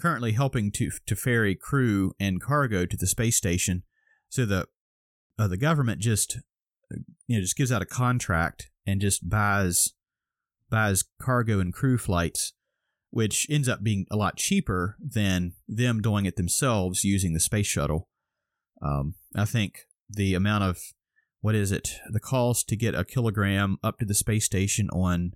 currently 0.00 0.32
helping 0.32 0.70
to 0.72 0.90
to 1.06 1.16
ferry 1.16 1.54
crew 1.54 2.12
and 2.18 2.40
cargo 2.40 2.86
to 2.86 2.96
the 2.96 3.06
space 3.06 3.36
station. 3.36 3.82
So 4.28 4.44
the 4.44 4.66
uh, 5.38 5.48
the 5.48 5.56
government 5.56 6.00
just 6.00 6.38
uh, 6.92 6.98
you 7.26 7.36
know 7.36 7.42
just 7.42 7.56
gives 7.56 7.72
out 7.72 7.82
a 7.82 7.86
contract 7.86 8.70
and 8.86 9.00
just 9.00 9.28
buys 9.28 9.94
buys 10.70 11.04
cargo 11.20 11.60
and 11.60 11.72
crew 11.72 11.98
flights, 11.98 12.52
which 13.10 13.46
ends 13.50 13.68
up 13.68 13.82
being 13.82 14.06
a 14.10 14.16
lot 14.16 14.36
cheaper 14.36 14.96
than 15.00 15.52
them 15.68 16.00
doing 16.00 16.26
it 16.26 16.36
themselves 16.36 17.04
using 17.04 17.32
the 17.32 17.40
space 17.40 17.66
shuttle. 17.66 18.08
Um, 18.82 19.14
I 19.36 19.44
think 19.44 19.86
the 20.08 20.34
amount 20.34 20.64
of 20.64 20.78
what 21.40 21.54
is 21.54 21.72
it? 21.72 22.00
The 22.08 22.20
cost 22.20 22.68
to 22.70 22.76
get 22.76 22.94
a 22.94 23.04
kilogram 23.04 23.76
up 23.82 23.98
to 23.98 24.04
the 24.06 24.14
space 24.14 24.46
station 24.46 24.88
on 24.90 25.32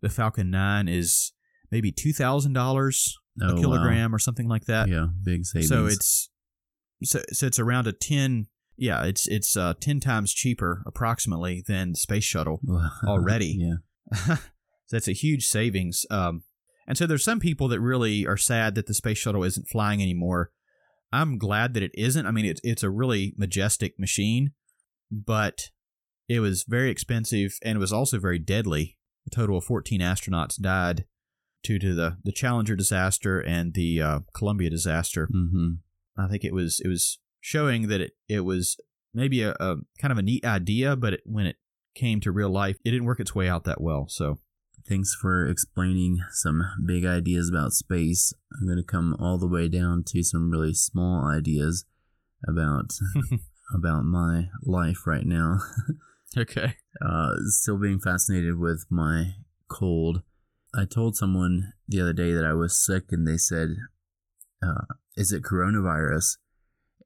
the 0.00 0.08
Falcon 0.08 0.50
9 0.50 0.88
is 0.88 1.32
maybe 1.74 1.92
$2,000 1.92 3.14
Oh, 3.42 3.48
a 3.48 3.54
wow. 3.54 3.60
kilogram 3.60 4.14
or 4.14 4.18
something 4.18 4.46
like 4.48 4.66
that. 4.66 4.88
Yeah, 4.88 5.08
big 5.22 5.44
savings. 5.44 5.68
So 5.68 5.86
it's 5.86 6.30
so, 7.02 7.20
so 7.32 7.46
it's 7.46 7.58
around 7.58 7.86
a 7.86 7.92
10 7.92 8.46
yeah, 8.76 9.04
it's 9.04 9.26
it's 9.28 9.56
uh, 9.56 9.74
10 9.80 10.00
times 10.00 10.32
cheaper 10.32 10.82
approximately 10.86 11.62
than 11.66 11.92
the 11.92 11.98
space 11.98 12.24
shuttle. 12.24 12.60
already. 13.06 13.56
yeah. 13.58 13.76
so 14.36 14.36
that's 14.90 15.08
a 15.08 15.12
huge 15.12 15.46
savings. 15.46 16.06
Um, 16.10 16.44
and 16.86 16.96
so 16.98 17.06
there's 17.06 17.24
some 17.24 17.40
people 17.40 17.68
that 17.68 17.80
really 17.80 18.26
are 18.26 18.36
sad 18.36 18.74
that 18.74 18.86
the 18.86 18.94
space 18.94 19.18
shuttle 19.18 19.42
isn't 19.42 19.68
flying 19.68 20.02
anymore. 20.02 20.50
I'm 21.12 21.38
glad 21.38 21.74
that 21.74 21.82
it 21.82 21.92
isn't. 21.94 22.26
I 22.26 22.30
mean, 22.30 22.46
it's 22.46 22.60
it's 22.62 22.82
a 22.82 22.90
really 22.90 23.34
majestic 23.36 23.98
machine, 23.98 24.52
but 25.10 25.70
it 26.28 26.40
was 26.40 26.64
very 26.68 26.90
expensive 26.90 27.58
and 27.64 27.76
it 27.76 27.80
was 27.80 27.92
also 27.92 28.18
very 28.18 28.38
deadly. 28.38 28.96
A 29.26 29.30
total 29.30 29.58
of 29.58 29.64
14 29.64 30.00
astronauts 30.00 30.60
died 30.60 31.04
due 31.64 31.80
to 31.80 31.94
the 31.94 32.18
the 32.22 32.32
Challenger 32.32 32.76
disaster 32.76 33.40
and 33.40 33.74
the 33.74 34.00
uh, 34.00 34.20
Columbia 34.32 34.70
disaster. 34.70 35.28
Mm-hmm. 35.34 35.72
I 36.16 36.28
think 36.28 36.44
it 36.44 36.54
was 36.54 36.80
it 36.84 36.88
was 36.88 37.18
showing 37.40 37.88
that 37.88 38.00
it 38.00 38.12
it 38.28 38.40
was 38.40 38.76
maybe 39.12 39.42
a, 39.42 39.50
a 39.58 39.76
kind 40.00 40.12
of 40.12 40.18
a 40.18 40.22
neat 40.22 40.44
idea, 40.44 40.94
but 40.94 41.14
it, 41.14 41.20
when 41.24 41.46
it 41.46 41.56
came 41.96 42.20
to 42.20 42.30
real 42.30 42.50
life, 42.50 42.76
it 42.84 42.90
didn't 42.90 43.06
work 43.06 43.20
its 43.20 43.34
way 43.34 43.48
out 43.48 43.64
that 43.64 43.80
well. 43.80 44.06
So 44.08 44.38
Thanks 44.86 45.14
for 45.14 45.46
explaining 45.46 46.18
some 46.30 46.62
big 46.84 47.06
ideas 47.06 47.48
about 47.48 47.72
space. 47.72 48.34
I'm 48.52 48.66
going 48.66 48.76
to 48.76 48.84
come 48.84 49.16
all 49.18 49.38
the 49.38 49.48
way 49.48 49.66
down 49.66 50.04
to 50.08 50.22
some 50.22 50.50
really 50.50 50.74
small 50.74 51.26
ideas 51.26 51.86
about 52.46 52.92
about 53.74 54.04
my 54.04 54.48
life 54.62 55.06
right 55.06 55.24
now. 55.24 55.60
okay, 56.36 56.74
uh, 57.00 57.30
still 57.46 57.78
being 57.78 57.98
fascinated 57.98 58.58
with 58.58 58.84
my 58.90 59.36
cold. 59.68 60.22
I 60.76 60.84
told 60.84 61.16
someone 61.16 61.72
the 61.88 62.00
other 62.00 62.12
day 62.12 62.32
that 62.32 62.44
I 62.44 62.54
was 62.54 62.84
sick, 62.84 63.04
and 63.10 63.26
they 63.26 63.36
said, 63.36 63.76
uh, 64.62 64.94
"Is 65.16 65.32
it 65.32 65.42
coronavirus?" 65.42 66.38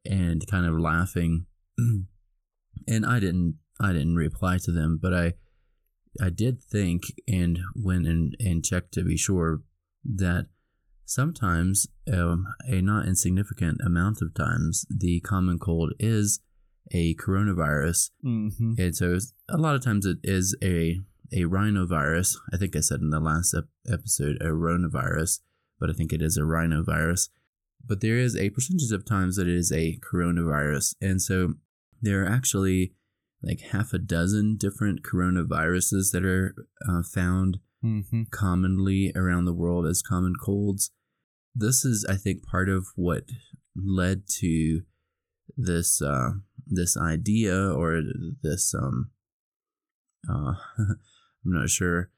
And 0.04 0.46
kind 0.46 0.66
of 0.66 0.78
laughing, 0.78 1.46
and 1.78 3.07
I 3.07 3.20
didn't. 3.20 3.59
I 3.81 3.92
didn't 3.92 4.16
reply 4.16 4.59
to 4.64 4.72
them, 4.72 4.98
but 5.00 5.14
I, 5.14 5.35
I 6.20 6.31
did 6.31 6.61
think 6.61 7.02
and 7.28 7.61
went 7.76 8.09
and, 8.09 8.37
and 8.40 8.64
checked 8.64 8.92
to 8.94 9.04
be 9.04 9.16
sure 9.16 9.62
that 10.04 10.46
sometimes, 11.04 11.87
um, 12.12 12.44
a 12.66 12.83
not 12.83 13.07
insignificant 13.07 13.81
amount 13.87 14.20
of 14.20 14.35
times, 14.35 14.85
the 14.90 15.20
common 15.20 15.61
cold 15.61 15.92
is 16.00 16.40
a 16.92 17.14
coronavirus 17.16 18.11
mm-hmm. 18.24 18.72
and 18.78 18.96
so 18.96 19.18
a 19.48 19.57
lot 19.57 19.74
of 19.74 19.85
times 19.85 20.07
it 20.07 20.18
is 20.22 20.57
a 20.62 20.98
a 21.32 21.42
rhinovirus. 21.42 22.36
I 22.52 22.56
think 22.56 22.74
I 22.76 22.80
said 22.80 23.00
in 23.00 23.10
the 23.10 23.20
last 23.20 23.54
ep- 23.54 23.68
episode 23.92 24.36
a 24.40 24.46
rhinovirus, 24.46 25.40
but 25.78 25.90
I 25.90 25.92
think 25.92 26.12
it 26.12 26.22
is 26.22 26.36
a 26.36 26.42
rhinovirus. 26.42 27.28
But 27.86 28.00
there 28.00 28.18
is 28.18 28.36
a 28.36 28.50
percentage 28.50 28.90
of 28.92 29.04
times 29.04 29.36
that 29.36 29.46
it 29.48 29.54
is 29.56 29.72
a 29.72 29.98
coronavirus, 29.98 30.94
and 31.00 31.22
so 31.22 31.54
there 32.00 32.24
are 32.24 32.28
actually 32.28 32.94
like 33.42 33.60
half 33.60 33.92
a 33.92 33.98
dozen 33.98 34.56
different 34.56 35.02
coronaviruses 35.02 36.10
that 36.12 36.24
are 36.24 36.54
uh, 36.88 37.02
found 37.02 37.58
Mm-hmm. 37.84 38.22
commonly 38.32 39.12
around 39.14 39.44
the 39.44 39.52
world 39.52 39.86
as 39.86 40.02
common 40.02 40.34
colds. 40.34 40.90
This 41.54 41.84
is, 41.84 42.04
I 42.08 42.16
think, 42.16 42.44
part 42.44 42.68
of 42.68 42.88
what 42.96 43.22
led 43.76 44.22
to 44.40 44.80
this 45.56 46.02
uh, 46.02 46.30
this 46.66 46.96
idea 46.96 47.70
or 47.70 48.02
this 48.42 48.74
um 48.74 49.10
uh, 50.28 50.54
I'm 51.48 51.61
not 51.61 51.70
sure. 51.70 52.11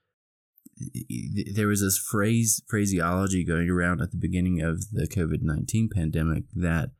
There 1.54 1.66
was 1.66 1.82
this 1.82 1.98
phrase 1.98 2.62
phraseology 2.66 3.44
going 3.44 3.68
around 3.68 4.00
at 4.00 4.12
the 4.12 4.16
beginning 4.16 4.60
of 4.62 4.90
the 4.90 5.06
COVID 5.06 5.42
nineteen 5.42 5.88
pandemic 5.92 6.44
that 6.54 6.90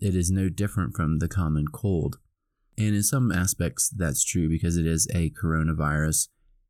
it 0.00 0.14
is 0.14 0.30
no 0.30 0.48
different 0.48 0.94
from 0.94 1.18
the 1.18 1.28
common 1.28 1.66
cold, 1.72 2.18
and 2.76 2.94
in 2.94 3.02
some 3.02 3.32
aspects 3.32 3.88
that's 3.88 4.24
true 4.24 4.48
because 4.48 4.76
it 4.76 4.86
is 4.86 5.08
a 5.14 5.30
coronavirus 5.30 6.28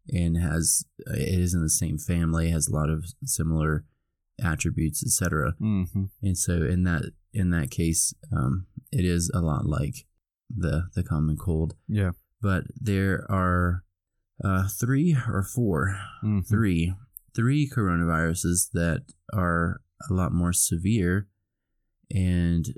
and 0.09 0.37
has 0.37 0.85
it 1.07 1.41
is 1.41 1.55
in 1.55 1.63
the 1.63 1.71
same 1.71 1.99
family, 1.99 2.51
has 2.51 2.69
a 2.69 2.75
lot 2.75 2.91
of 2.91 3.07
similar 3.25 3.85
attributes, 4.43 5.05
etc. 5.05 5.55
Mm-hmm. 5.61 6.05
And 6.23 6.39
so 6.39 6.63
in 6.63 6.85
that 6.85 7.13
in 7.33 7.51
that 7.51 7.71
case, 7.71 8.15
um, 8.35 8.67
it 8.93 9.05
is 9.05 9.31
a 9.35 9.41
lot 9.41 9.67
like 9.67 10.07
the 10.55 10.89
the 10.95 11.03
common 11.03 11.37
cold. 11.37 11.75
Yeah. 11.89 12.13
But 12.41 12.65
there 12.81 13.27
are 13.31 13.85
uh, 14.45 14.69
three 14.69 15.17
or 15.29 15.43
4 15.43 15.97
Mm-hmm. 16.25 16.41
three 16.41 16.95
three 17.35 17.69
coronaviruses 17.69 18.71
that 18.73 19.05
are 19.33 19.81
a 20.09 20.13
lot 20.13 20.33
more 20.33 20.53
severe, 20.53 21.29
and 22.11 22.75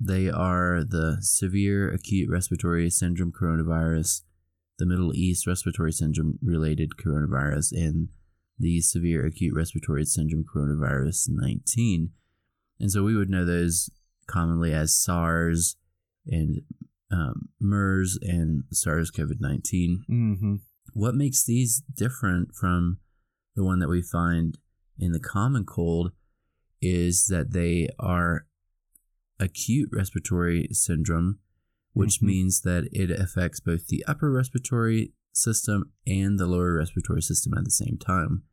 they 0.00 0.28
are 0.28 0.82
the 0.82 1.18
severe 1.20 1.88
acute 1.90 2.28
respiratory 2.28 2.90
syndrome 2.90 3.32
coronavirus, 3.32 4.22
the 4.78 4.86
Middle 4.86 5.14
East 5.14 5.46
respiratory 5.46 5.92
syndrome 5.92 6.38
related 6.42 6.90
coronavirus, 7.02 7.72
and 7.72 8.08
the 8.58 8.80
severe 8.80 9.24
acute 9.24 9.54
respiratory 9.54 10.04
syndrome 10.04 10.44
coronavirus 10.44 11.28
19. 11.28 12.10
And 12.80 12.90
so 12.90 13.02
we 13.04 13.16
would 13.16 13.30
know 13.30 13.44
those 13.44 13.90
commonly 14.26 14.72
as 14.72 14.96
SARS 14.98 15.76
and 16.26 16.62
um, 17.12 17.48
MERS 17.60 18.18
and 18.22 18.64
SARS 18.72 19.10
CoV 19.10 19.32
19. 19.38 20.04
Mm-hmm. 20.10 20.54
What 20.94 21.14
makes 21.16 21.44
these 21.44 21.82
different 21.92 22.54
from 22.54 22.98
the 23.56 23.64
one 23.64 23.80
that 23.80 23.88
we 23.88 24.00
find 24.00 24.58
in 24.98 25.12
the 25.12 25.20
common 25.20 25.64
cold 25.64 26.12
is 26.80 27.26
that 27.26 27.52
they 27.52 27.88
are 27.98 28.46
acute 29.40 29.88
respiratory 29.92 30.68
syndrome, 30.70 31.40
which 31.92 32.20
Mhm. 32.20 32.26
means 32.26 32.60
that 32.60 32.88
it 32.92 33.10
affects 33.10 33.58
both 33.60 33.88
the 33.88 34.04
upper 34.06 34.30
respiratory 34.30 35.12
system 35.32 35.92
and 36.06 36.38
the 36.38 36.46
lower 36.46 36.74
respiratory 36.74 37.22
system 37.22 37.54
at 37.54 37.64
the 37.64 37.70
same 37.70 37.98
time. 37.98 38.44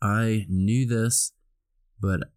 I 0.00 0.46
knew 0.48 0.86
this, 0.86 1.32
but 2.00 2.32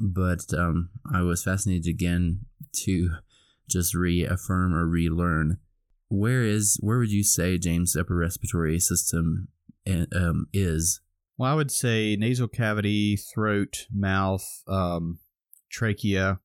but 0.00 0.54
um, 0.54 0.90
I 1.04 1.22
was 1.22 1.42
fascinated 1.42 1.88
again 1.88 2.46
to 2.84 3.16
just 3.68 3.94
reaffirm 3.94 4.72
or 4.72 4.86
relearn 4.86 5.58
where 6.08 6.42
is 6.42 6.78
where 6.80 6.98
would 6.98 7.10
you 7.10 7.24
say 7.24 7.58
James 7.58 7.96
upper 7.96 8.16
respiratory 8.16 8.78
system 8.80 9.48
um, 9.86 10.46
is? 10.52 11.00
Well, 11.36 11.52
I 11.52 11.54
would 11.54 11.70
say 11.70 12.16
nasal 12.16 12.48
cavity, 12.48 13.16
throat, 13.16 13.86
mouth, 13.92 14.44
um, 14.66 15.18
trachea, 15.70 16.40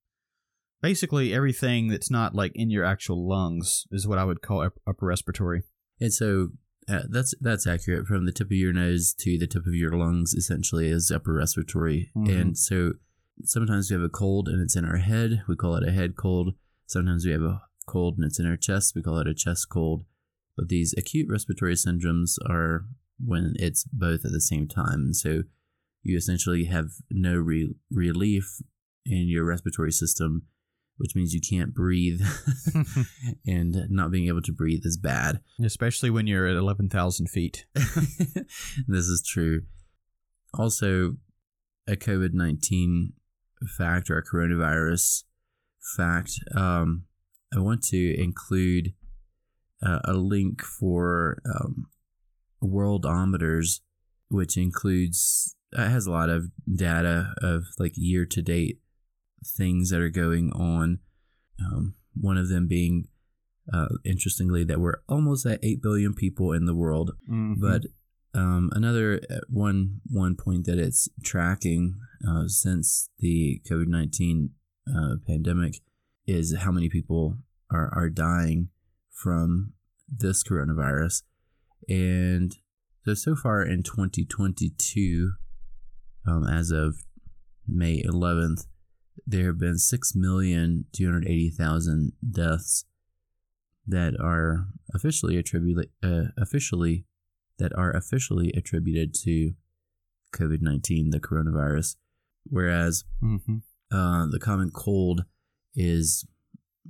basically 0.82 1.34
everything 1.34 1.88
that's 1.88 2.12
not 2.12 2.36
like 2.36 2.52
in 2.54 2.70
your 2.70 2.86
actual 2.86 3.28
lungs 3.28 3.86
is 3.90 4.08
what 4.08 4.20
I 4.20 4.26
would 4.26 4.42
call 4.42 4.62
upper 4.62 5.06
respiratory. 5.06 5.64
And 6.00 6.14
so 6.14 6.50
uh, 6.88 7.04
that's 7.10 7.34
that's 7.40 7.66
accurate. 7.66 8.06
From 8.06 8.26
the 8.26 8.32
tip 8.32 8.48
of 8.48 8.52
your 8.52 8.74
nose 8.74 9.16
to 9.20 9.38
the 9.40 9.48
tip 9.48 9.66
of 9.66 9.74
your 9.74 9.98
lungs, 9.98 10.34
essentially, 10.34 10.90
is 10.90 11.10
upper 11.10 11.34
respiratory. 11.34 12.12
Mm-hmm. 12.16 12.38
And 12.38 12.58
so 12.58 12.94
sometimes 13.46 13.90
we 13.90 13.96
have 13.96 14.04
a 14.04 14.10
cold 14.10 14.50
and 14.50 14.62
it's 14.62 14.76
in 14.76 14.86
our 14.86 14.98
head. 14.98 15.44
We 15.48 15.56
call 15.56 15.76
it 15.76 15.88
a 15.88 15.92
head 15.92 16.16
cold. 16.16 16.56
Sometimes 16.86 17.26
we 17.26 17.32
have 17.32 17.42
a 17.42 17.62
cold 17.86 18.16
and 18.18 18.26
it's 18.26 18.40
in 18.40 18.48
our 18.48 18.58
chest. 18.58 18.94
We 18.96 19.02
call 19.02 19.20
it 19.20 19.28
a 19.28 19.34
chest 19.34 19.68
cold. 19.70 20.04
But 20.56 20.70
these 20.70 20.94
acute 20.98 21.28
respiratory 21.30 21.74
syndromes 21.74 22.38
are 22.48 22.86
when 23.24 23.54
it's 23.58 23.84
both 23.86 24.26
at 24.26 24.32
the 24.32 24.42
same 24.42 24.68
time. 24.68 25.14
So 25.14 25.44
you 26.04 26.18
essentially 26.18 26.66
have 26.66 26.90
no 27.10 27.36
re- 27.36 27.76
relief 27.92 28.62
in 29.06 29.28
your 29.28 29.46
respiratory 29.46 29.92
system, 29.92 30.44
which 30.98 31.16
means 31.16 31.34
you 31.34 31.42
can't 31.42 31.74
breathe. 31.74 32.22
and 33.48 33.86
not 33.90 34.12
being 34.12 34.28
able 34.28 34.42
to 34.44 34.54
breathe 34.54 34.82
is 34.84 34.98
bad. 34.98 35.40
Especially 35.64 36.10
when 36.10 36.28
you're 36.28 36.48
at 36.48 36.56
11,000 36.56 37.28
feet. 37.28 37.66
this 37.74 39.08
is 39.08 39.24
true. 39.28 39.62
Also, 40.54 41.16
a 41.88 41.96
COVID 41.96 42.34
19 42.34 43.14
fact 43.78 44.10
or 44.10 44.18
a 44.18 44.24
coronavirus 44.24 45.24
fact. 45.96 46.32
Um, 46.56 47.06
I 47.56 47.60
want 47.60 47.84
to 47.86 48.22
include 48.22 48.94
uh, 49.86 50.00
a 50.06 50.14
link 50.14 50.62
for 50.62 51.42
um, 51.46 51.88
Worldometers, 52.64 53.82
which 54.30 54.58
includes 54.58 55.56
uh, 55.76 55.90
has 55.90 56.06
a 56.06 56.12
lot 56.12 56.30
of 56.30 56.50
data 56.74 57.34
of 57.42 57.64
like 57.80 57.94
year 57.96 58.26
to 58.26 58.42
date 58.42 58.80
things 59.46 59.90
that 59.90 60.00
are 60.00 60.10
going 60.10 60.52
on. 60.54 61.00
Um, 61.60 61.96
one 62.20 62.38
of 62.38 62.50
them 62.50 62.68
being, 62.68 63.08
uh, 63.72 63.88
interestingly, 64.06 64.64
that 64.64 64.80
we're 64.80 65.02
almost 65.08 65.46
at 65.46 65.60
eight 65.64 65.82
billion 65.82 66.14
people 66.14 66.54
in 66.54 66.66
the 66.66 66.76
world, 66.76 67.12
mm-hmm. 67.30 67.60
but 67.60 67.84
um, 68.36 68.72
another 68.74 69.22
uh, 69.30 69.42
one 69.50 70.02
one 70.10 70.36
point 70.36 70.66
that 70.66 70.80
it's 70.80 71.08
tracking 71.24 71.96
uh, 72.28 72.48
since 72.48 73.10
the 73.20 73.62
COVID 73.70 73.88
nineteen 73.88 74.52
uh, 74.88 75.16
pandemic 75.28 75.82
is 76.26 76.56
how 76.60 76.72
many 76.72 76.90
people 76.90 77.38
are, 77.72 77.92
are 77.94 78.10
dying 78.10 78.70
from 79.12 79.74
this 80.08 80.44
coronavirus. 80.44 81.22
And 81.90 82.56
so, 83.06 83.14
so 83.14 83.36
far 83.36 83.62
in 83.64 83.84
2022, 83.84 85.34
um, 86.28 86.48
as 86.48 86.72
of 86.72 87.04
May 87.68 88.02
11th, 88.04 88.66
there 89.26 89.48
have 89.48 89.60
been 89.60 89.76
6,280,000 89.76 92.12
deaths 92.30 92.86
that 93.86 94.16
are 94.20 94.68
officially 94.94 95.38
attributed 95.38 95.90
uh, 96.02 96.28
officially 96.38 97.06
that 97.60 97.78
are 97.78 97.92
officially 97.92 98.52
attributed 98.56 99.14
to 99.14 99.54
COVID 100.34 100.62
nineteen, 100.62 101.10
the 101.12 101.20
coronavirus, 101.20 101.98
whereas 102.46 103.04
mm-hmm. 103.22 103.58
uh, 103.92 104.26
the 104.28 104.40
common 104.40 104.72
cold 104.72 105.26
is 105.76 106.26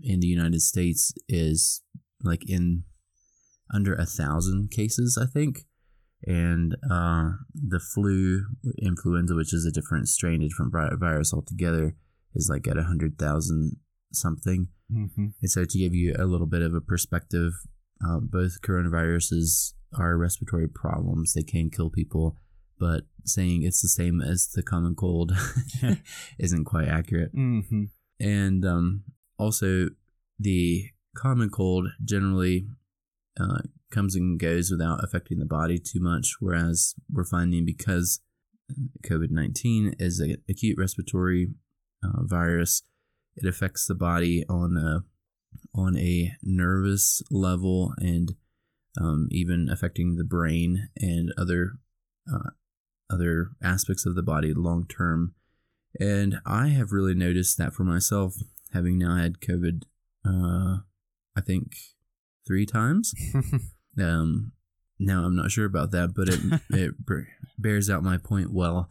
in 0.02 0.20
the 0.20 0.28
United 0.28 0.62
States 0.62 1.14
is 1.28 1.82
like 2.24 2.50
in 2.50 2.84
under 3.74 3.94
a 3.94 4.06
thousand 4.06 4.72
cases, 4.72 5.18
I 5.22 5.26
think. 5.26 5.66
And 6.26 6.76
uh, 6.90 7.32
the 7.54 7.80
flu, 7.80 8.46
influenza, 8.82 9.36
which 9.36 9.54
is 9.54 9.66
a 9.66 9.72
different 9.72 10.08
strain, 10.08 10.42
a 10.42 10.48
different 10.48 10.72
virus 10.72 11.34
altogether, 11.34 11.96
is 12.34 12.50
like 12.50 12.68
at 12.68 12.78
a 12.78 12.84
hundred 12.84 13.20
thousand 13.20 13.78
something. 14.14 14.70
Mm-hmm. 14.92 15.28
And 15.42 15.52
so, 15.52 15.66
to 15.66 15.78
give 15.78 15.94
you 15.94 16.16
a 16.18 16.26
little 16.26 16.48
bit 16.48 16.62
of 16.62 16.74
a 16.74 16.82
perspective, 16.82 17.52
uh, 18.06 18.20
both 18.22 18.62
coronaviruses 18.62 19.74
are 19.98 20.18
respiratory 20.18 20.68
problems. 20.68 21.34
They 21.34 21.44
can 21.44 21.70
kill 21.70 21.90
people, 21.90 22.38
but 22.80 23.02
saying 23.26 23.64
it's 23.64 23.82
the 23.82 23.90
same 23.90 24.22
as 24.22 24.48
the 24.48 24.64
common 24.64 24.96
cold 24.96 25.34
isn't 26.40 26.66
quite 26.66 26.88
accurate. 26.88 27.36
Mm-hmm. 27.36 27.84
And 28.20 28.66
um, 28.66 29.04
also, 29.38 29.90
the 30.40 30.90
common 31.16 31.50
cold 31.50 31.88
generally 32.04 32.68
uh, 33.40 33.62
comes 33.92 34.16
and 34.16 34.40
goes 34.40 34.72
without 34.72 35.04
affecting 35.04 35.40
the 35.40 35.46
body 35.46 35.80
too 35.80 36.00
much, 36.00 36.36
whereas 36.40 36.96
we're 37.12 37.26
finding 37.26 37.66
because 37.66 38.20
COVID 39.06 39.30
19 39.30 39.96
is 40.00 40.20
an 40.20 40.38
acute 40.50 40.78
respiratory 40.80 41.50
uh, 42.04 42.24
virus, 42.24 42.84
it 43.36 43.48
affects 43.48 43.88
the 43.88 43.96
body 43.96 44.44
on 44.50 44.78
a, 44.78 45.04
on 45.78 45.98
a 45.98 46.34
nervous 46.42 47.22
level 47.32 47.94
and 47.98 48.34
um, 49.00 49.28
even 49.32 49.70
affecting 49.70 50.16
the 50.16 50.24
brain 50.24 50.90
and 50.98 51.32
other 51.38 51.74
uh, 52.32 52.52
other 53.10 53.50
aspects 53.62 54.06
of 54.06 54.16
the 54.16 54.24
body 54.24 54.54
long 54.54 54.86
term. 54.88 55.34
And 56.00 56.40
I 56.46 56.70
have 56.70 56.92
really 56.92 57.14
noticed 57.14 57.58
that 57.58 57.74
for 57.74 57.84
myself, 57.84 58.36
having 58.74 58.98
now 58.98 59.16
had 59.18 59.40
COVID, 59.40 59.84
uh, 60.26 60.78
I 61.36 61.42
think 61.46 61.76
three 62.46 62.66
times. 62.66 63.14
um, 64.00 64.52
now 65.00 65.24
I'm 65.24 65.36
not 65.36 65.52
sure 65.52 65.66
about 65.66 65.92
that, 65.92 66.14
but 66.16 66.30
it 66.30 66.40
it 66.70 66.94
bears 67.58 67.90
out 67.90 68.04
my 68.04 68.18
point 68.18 68.52
well. 68.52 68.90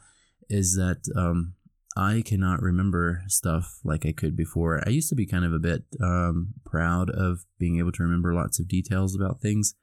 Is 0.48 0.74
that 0.76 1.10
um, 1.16 1.54
I 1.96 2.22
cannot 2.24 2.62
remember 2.62 3.22
stuff 3.26 3.78
like 3.84 4.04
I 4.06 4.12
could 4.12 4.36
before. 4.36 4.82
I 4.86 4.90
used 4.90 5.08
to 5.08 5.14
be 5.14 5.26
kind 5.26 5.44
of 5.44 5.52
a 5.52 5.58
bit 5.58 5.84
um, 6.00 6.54
proud 6.64 7.10
of 7.10 7.44
being 7.58 7.78
able 7.78 7.92
to 7.92 8.02
remember 8.02 8.34
lots 8.34 8.58
of 8.60 8.68
details 8.68 9.14
about 9.14 9.40
things, 9.40 9.74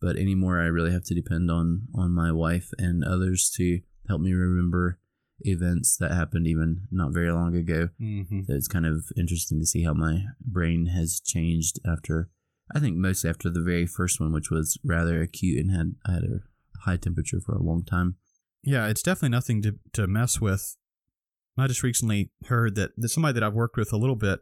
but 0.00 0.16
anymore 0.16 0.60
I 0.60 0.66
really 0.66 0.92
have 0.92 1.04
to 1.04 1.14
depend 1.14 1.50
on 1.50 1.88
on 1.94 2.12
my 2.12 2.30
wife 2.30 2.70
and 2.78 3.02
others 3.02 3.50
to 3.56 3.80
help 4.08 4.20
me 4.20 4.32
remember 4.32 4.98
events 5.44 5.96
that 5.98 6.12
happened 6.12 6.46
even 6.46 6.82
not 6.90 7.12
very 7.12 7.30
long 7.30 7.54
ago. 7.54 7.88
Mm-hmm. 8.00 8.42
So 8.46 8.54
it's 8.54 8.68
kind 8.68 8.86
of 8.86 9.04
interesting 9.16 9.60
to 9.60 9.66
see 9.66 9.84
how 9.84 9.94
my 9.94 10.24
brain 10.40 10.86
has 10.86 11.20
changed 11.24 11.78
after. 11.86 12.30
I 12.74 12.80
think 12.80 12.96
mostly 12.96 13.30
after 13.30 13.50
the 13.50 13.62
very 13.62 13.86
first 13.86 14.20
one, 14.20 14.32
which 14.32 14.50
was 14.50 14.78
rather 14.84 15.20
acute 15.20 15.58
and 15.58 15.70
had 15.70 15.94
I 16.06 16.12
had 16.14 16.22
a 16.24 16.80
high 16.84 16.96
temperature 16.96 17.40
for 17.44 17.54
a 17.54 17.62
long 17.62 17.84
time. 17.84 18.16
Yeah, 18.62 18.86
it's 18.88 19.02
definitely 19.02 19.30
nothing 19.30 19.62
to 19.62 19.74
to 19.92 20.06
mess 20.06 20.40
with. 20.40 20.76
I 21.56 21.66
just 21.68 21.82
recently 21.82 22.32
heard 22.46 22.74
that, 22.74 22.90
somebody 23.08 23.34
that 23.34 23.44
I've 23.44 23.54
worked 23.54 23.76
with 23.76 23.92
a 23.92 23.96
little 23.96 24.16
bit, 24.16 24.40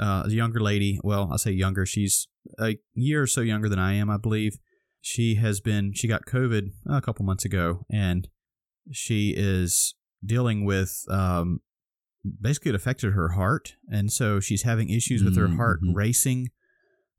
uh, 0.00 0.24
a 0.26 0.30
younger 0.30 0.60
lady. 0.60 0.98
Well, 1.04 1.30
I 1.32 1.36
say 1.36 1.52
younger. 1.52 1.86
She's 1.86 2.26
a 2.58 2.76
year 2.94 3.22
or 3.22 3.26
so 3.28 3.40
younger 3.40 3.68
than 3.68 3.78
I 3.78 3.92
am, 3.94 4.10
I 4.10 4.16
believe. 4.16 4.58
She 5.00 5.36
has 5.36 5.60
been. 5.60 5.92
She 5.94 6.08
got 6.08 6.26
COVID 6.26 6.70
a 6.88 7.00
couple 7.00 7.24
months 7.24 7.44
ago, 7.44 7.84
and 7.90 8.26
she 8.90 9.34
is 9.36 9.94
dealing 10.24 10.64
with 10.64 11.04
um, 11.10 11.60
basically 12.40 12.70
it 12.70 12.74
affected 12.74 13.12
her 13.12 13.30
heart, 13.30 13.76
and 13.90 14.12
so 14.12 14.40
she's 14.40 14.62
having 14.62 14.90
issues 14.90 15.22
with 15.22 15.36
her 15.36 15.46
mm-hmm. 15.46 15.56
heart 15.56 15.80
racing, 15.94 16.50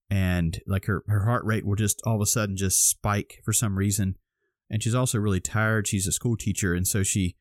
and 0.10 0.60
like 0.68 0.86
her 0.86 1.04
her 1.08 1.26
heart 1.26 1.44
rate 1.46 1.66
will 1.66 1.76
just 1.76 2.02
all 2.06 2.16
of 2.16 2.22
a 2.22 2.26
sudden 2.26 2.56
just 2.56 2.90
spike 2.90 3.42
for 3.44 3.54
some 3.54 3.78
reason, 3.78 4.16
and 4.70 4.84
she's 4.84 4.96
also 4.96 5.18
really 5.18 5.42
tired. 5.42 5.88
She's 5.88 6.08
a 6.08 6.12
school 6.12 6.38
teacher, 6.38 6.74
and 6.74 6.88
so 6.88 7.04
she 7.04 7.36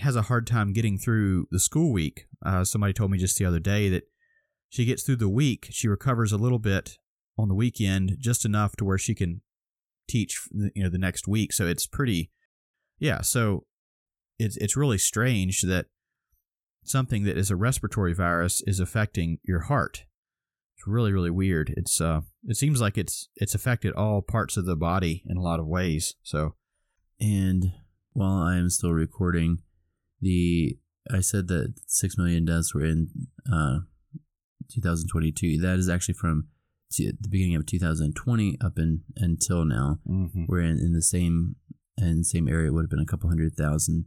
has 0.00 0.16
a 0.16 0.22
hard 0.22 0.46
time 0.46 0.72
getting 0.72 0.98
through 0.98 1.48
the 1.50 1.58
school 1.58 1.92
week. 1.92 2.26
Uh, 2.44 2.64
somebody 2.64 2.92
told 2.92 3.10
me 3.10 3.18
just 3.18 3.38
the 3.38 3.44
other 3.44 3.58
day 3.58 3.88
that 3.88 4.04
she 4.68 4.84
gets 4.84 5.02
through 5.02 5.16
the 5.16 5.28
week, 5.28 5.68
she 5.70 5.88
recovers 5.88 6.32
a 6.32 6.36
little 6.36 6.58
bit 6.58 6.98
on 7.38 7.48
the 7.48 7.54
weekend, 7.54 8.16
just 8.18 8.44
enough 8.44 8.76
to 8.76 8.84
where 8.84 8.98
she 8.98 9.14
can 9.14 9.40
teach, 10.08 10.40
you 10.52 10.82
know, 10.82 10.90
the 10.90 10.98
next 10.98 11.26
week. 11.26 11.52
So 11.52 11.66
it's 11.66 11.86
pretty, 11.86 12.30
yeah. 12.98 13.22
So 13.22 13.64
it's 14.38 14.56
it's 14.56 14.76
really 14.76 14.98
strange 14.98 15.62
that 15.62 15.86
something 16.84 17.24
that 17.24 17.36
is 17.36 17.50
a 17.50 17.56
respiratory 17.56 18.14
virus 18.14 18.62
is 18.66 18.80
affecting 18.80 19.38
your 19.42 19.60
heart. 19.60 20.04
It's 20.76 20.86
really 20.86 21.12
really 21.12 21.30
weird. 21.30 21.72
It's 21.76 22.00
uh 22.00 22.22
it 22.44 22.56
seems 22.56 22.80
like 22.80 22.96
it's 22.96 23.28
it's 23.36 23.54
affected 23.54 23.94
all 23.94 24.22
parts 24.22 24.56
of 24.56 24.64
the 24.64 24.76
body 24.76 25.22
in 25.28 25.36
a 25.36 25.42
lot 25.42 25.60
of 25.60 25.66
ways. 25.66 26.14
So 26.22 26.54
and 27.20 27.72
while 28.12 28.42
I 28.42 28.56
am 28.56 28.70
still 28.70 28.92
recording 28.92 29.58
the 30.20 30.78
I 31.10 31.20
said 31.20 31.48
that 31.48 31.74
6 31.86 32.18
million 32.18 32.44
deaths 32.44 32.74
were 32.74 32.84
in 32.84 33.08
uh 33.52 33.80
2022. 34.72 35.58
That 35.58 35.78
is 35.78 35.88
actually 35.88 36.14
from 36.14 36.48
the 36.96 37.12
beginning 37.28 37.56
of 37.56 37.66
2020 37.66 38.58
up 38.64 38.78
in, 38.78 39.02
until 39.16 39.64
now. 39.64 39.98
Mm-hmm. 40.08 40.44
We're 40.48 40.62
in, 40.62 40.78
in 40.78 40.92
the 40.92 41.02
same 41.02 41.56
in 41.96 42.18
the 42.18 42.24
same 42.24 42.48
area. 42.48 42.68
It 42.68 42.74
would 42.74 42.84
have 42.84 42.90
been 42.90 43.00
a 43.00 43.06
couple 43.06 43.28
hundred 43.28 43.54
thousand 43.54 44.06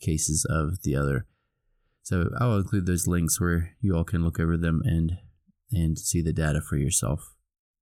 cases 0.00 0.46
of 0.48 0.82
the 0.82 0.96
other. 0.96 1.26
So 2.02 2.30
I'll 2.38 2.58
include 2.58 2.86
those 2.86 3.06
links 3.06 3.40
where 3.40 3.72
you 3.80 3.96
all 3.96 4.04
can 4.04 4.24
look 4.24 4.38
over 4.38 4.56
them 4.56 4.82
and 4.84 5.18
and 5.72 5.98
see 5.98 6.22
the 6.22 6.32
data 6.32 6.60
for 6.60 6.76
yourself. 6.76 7.35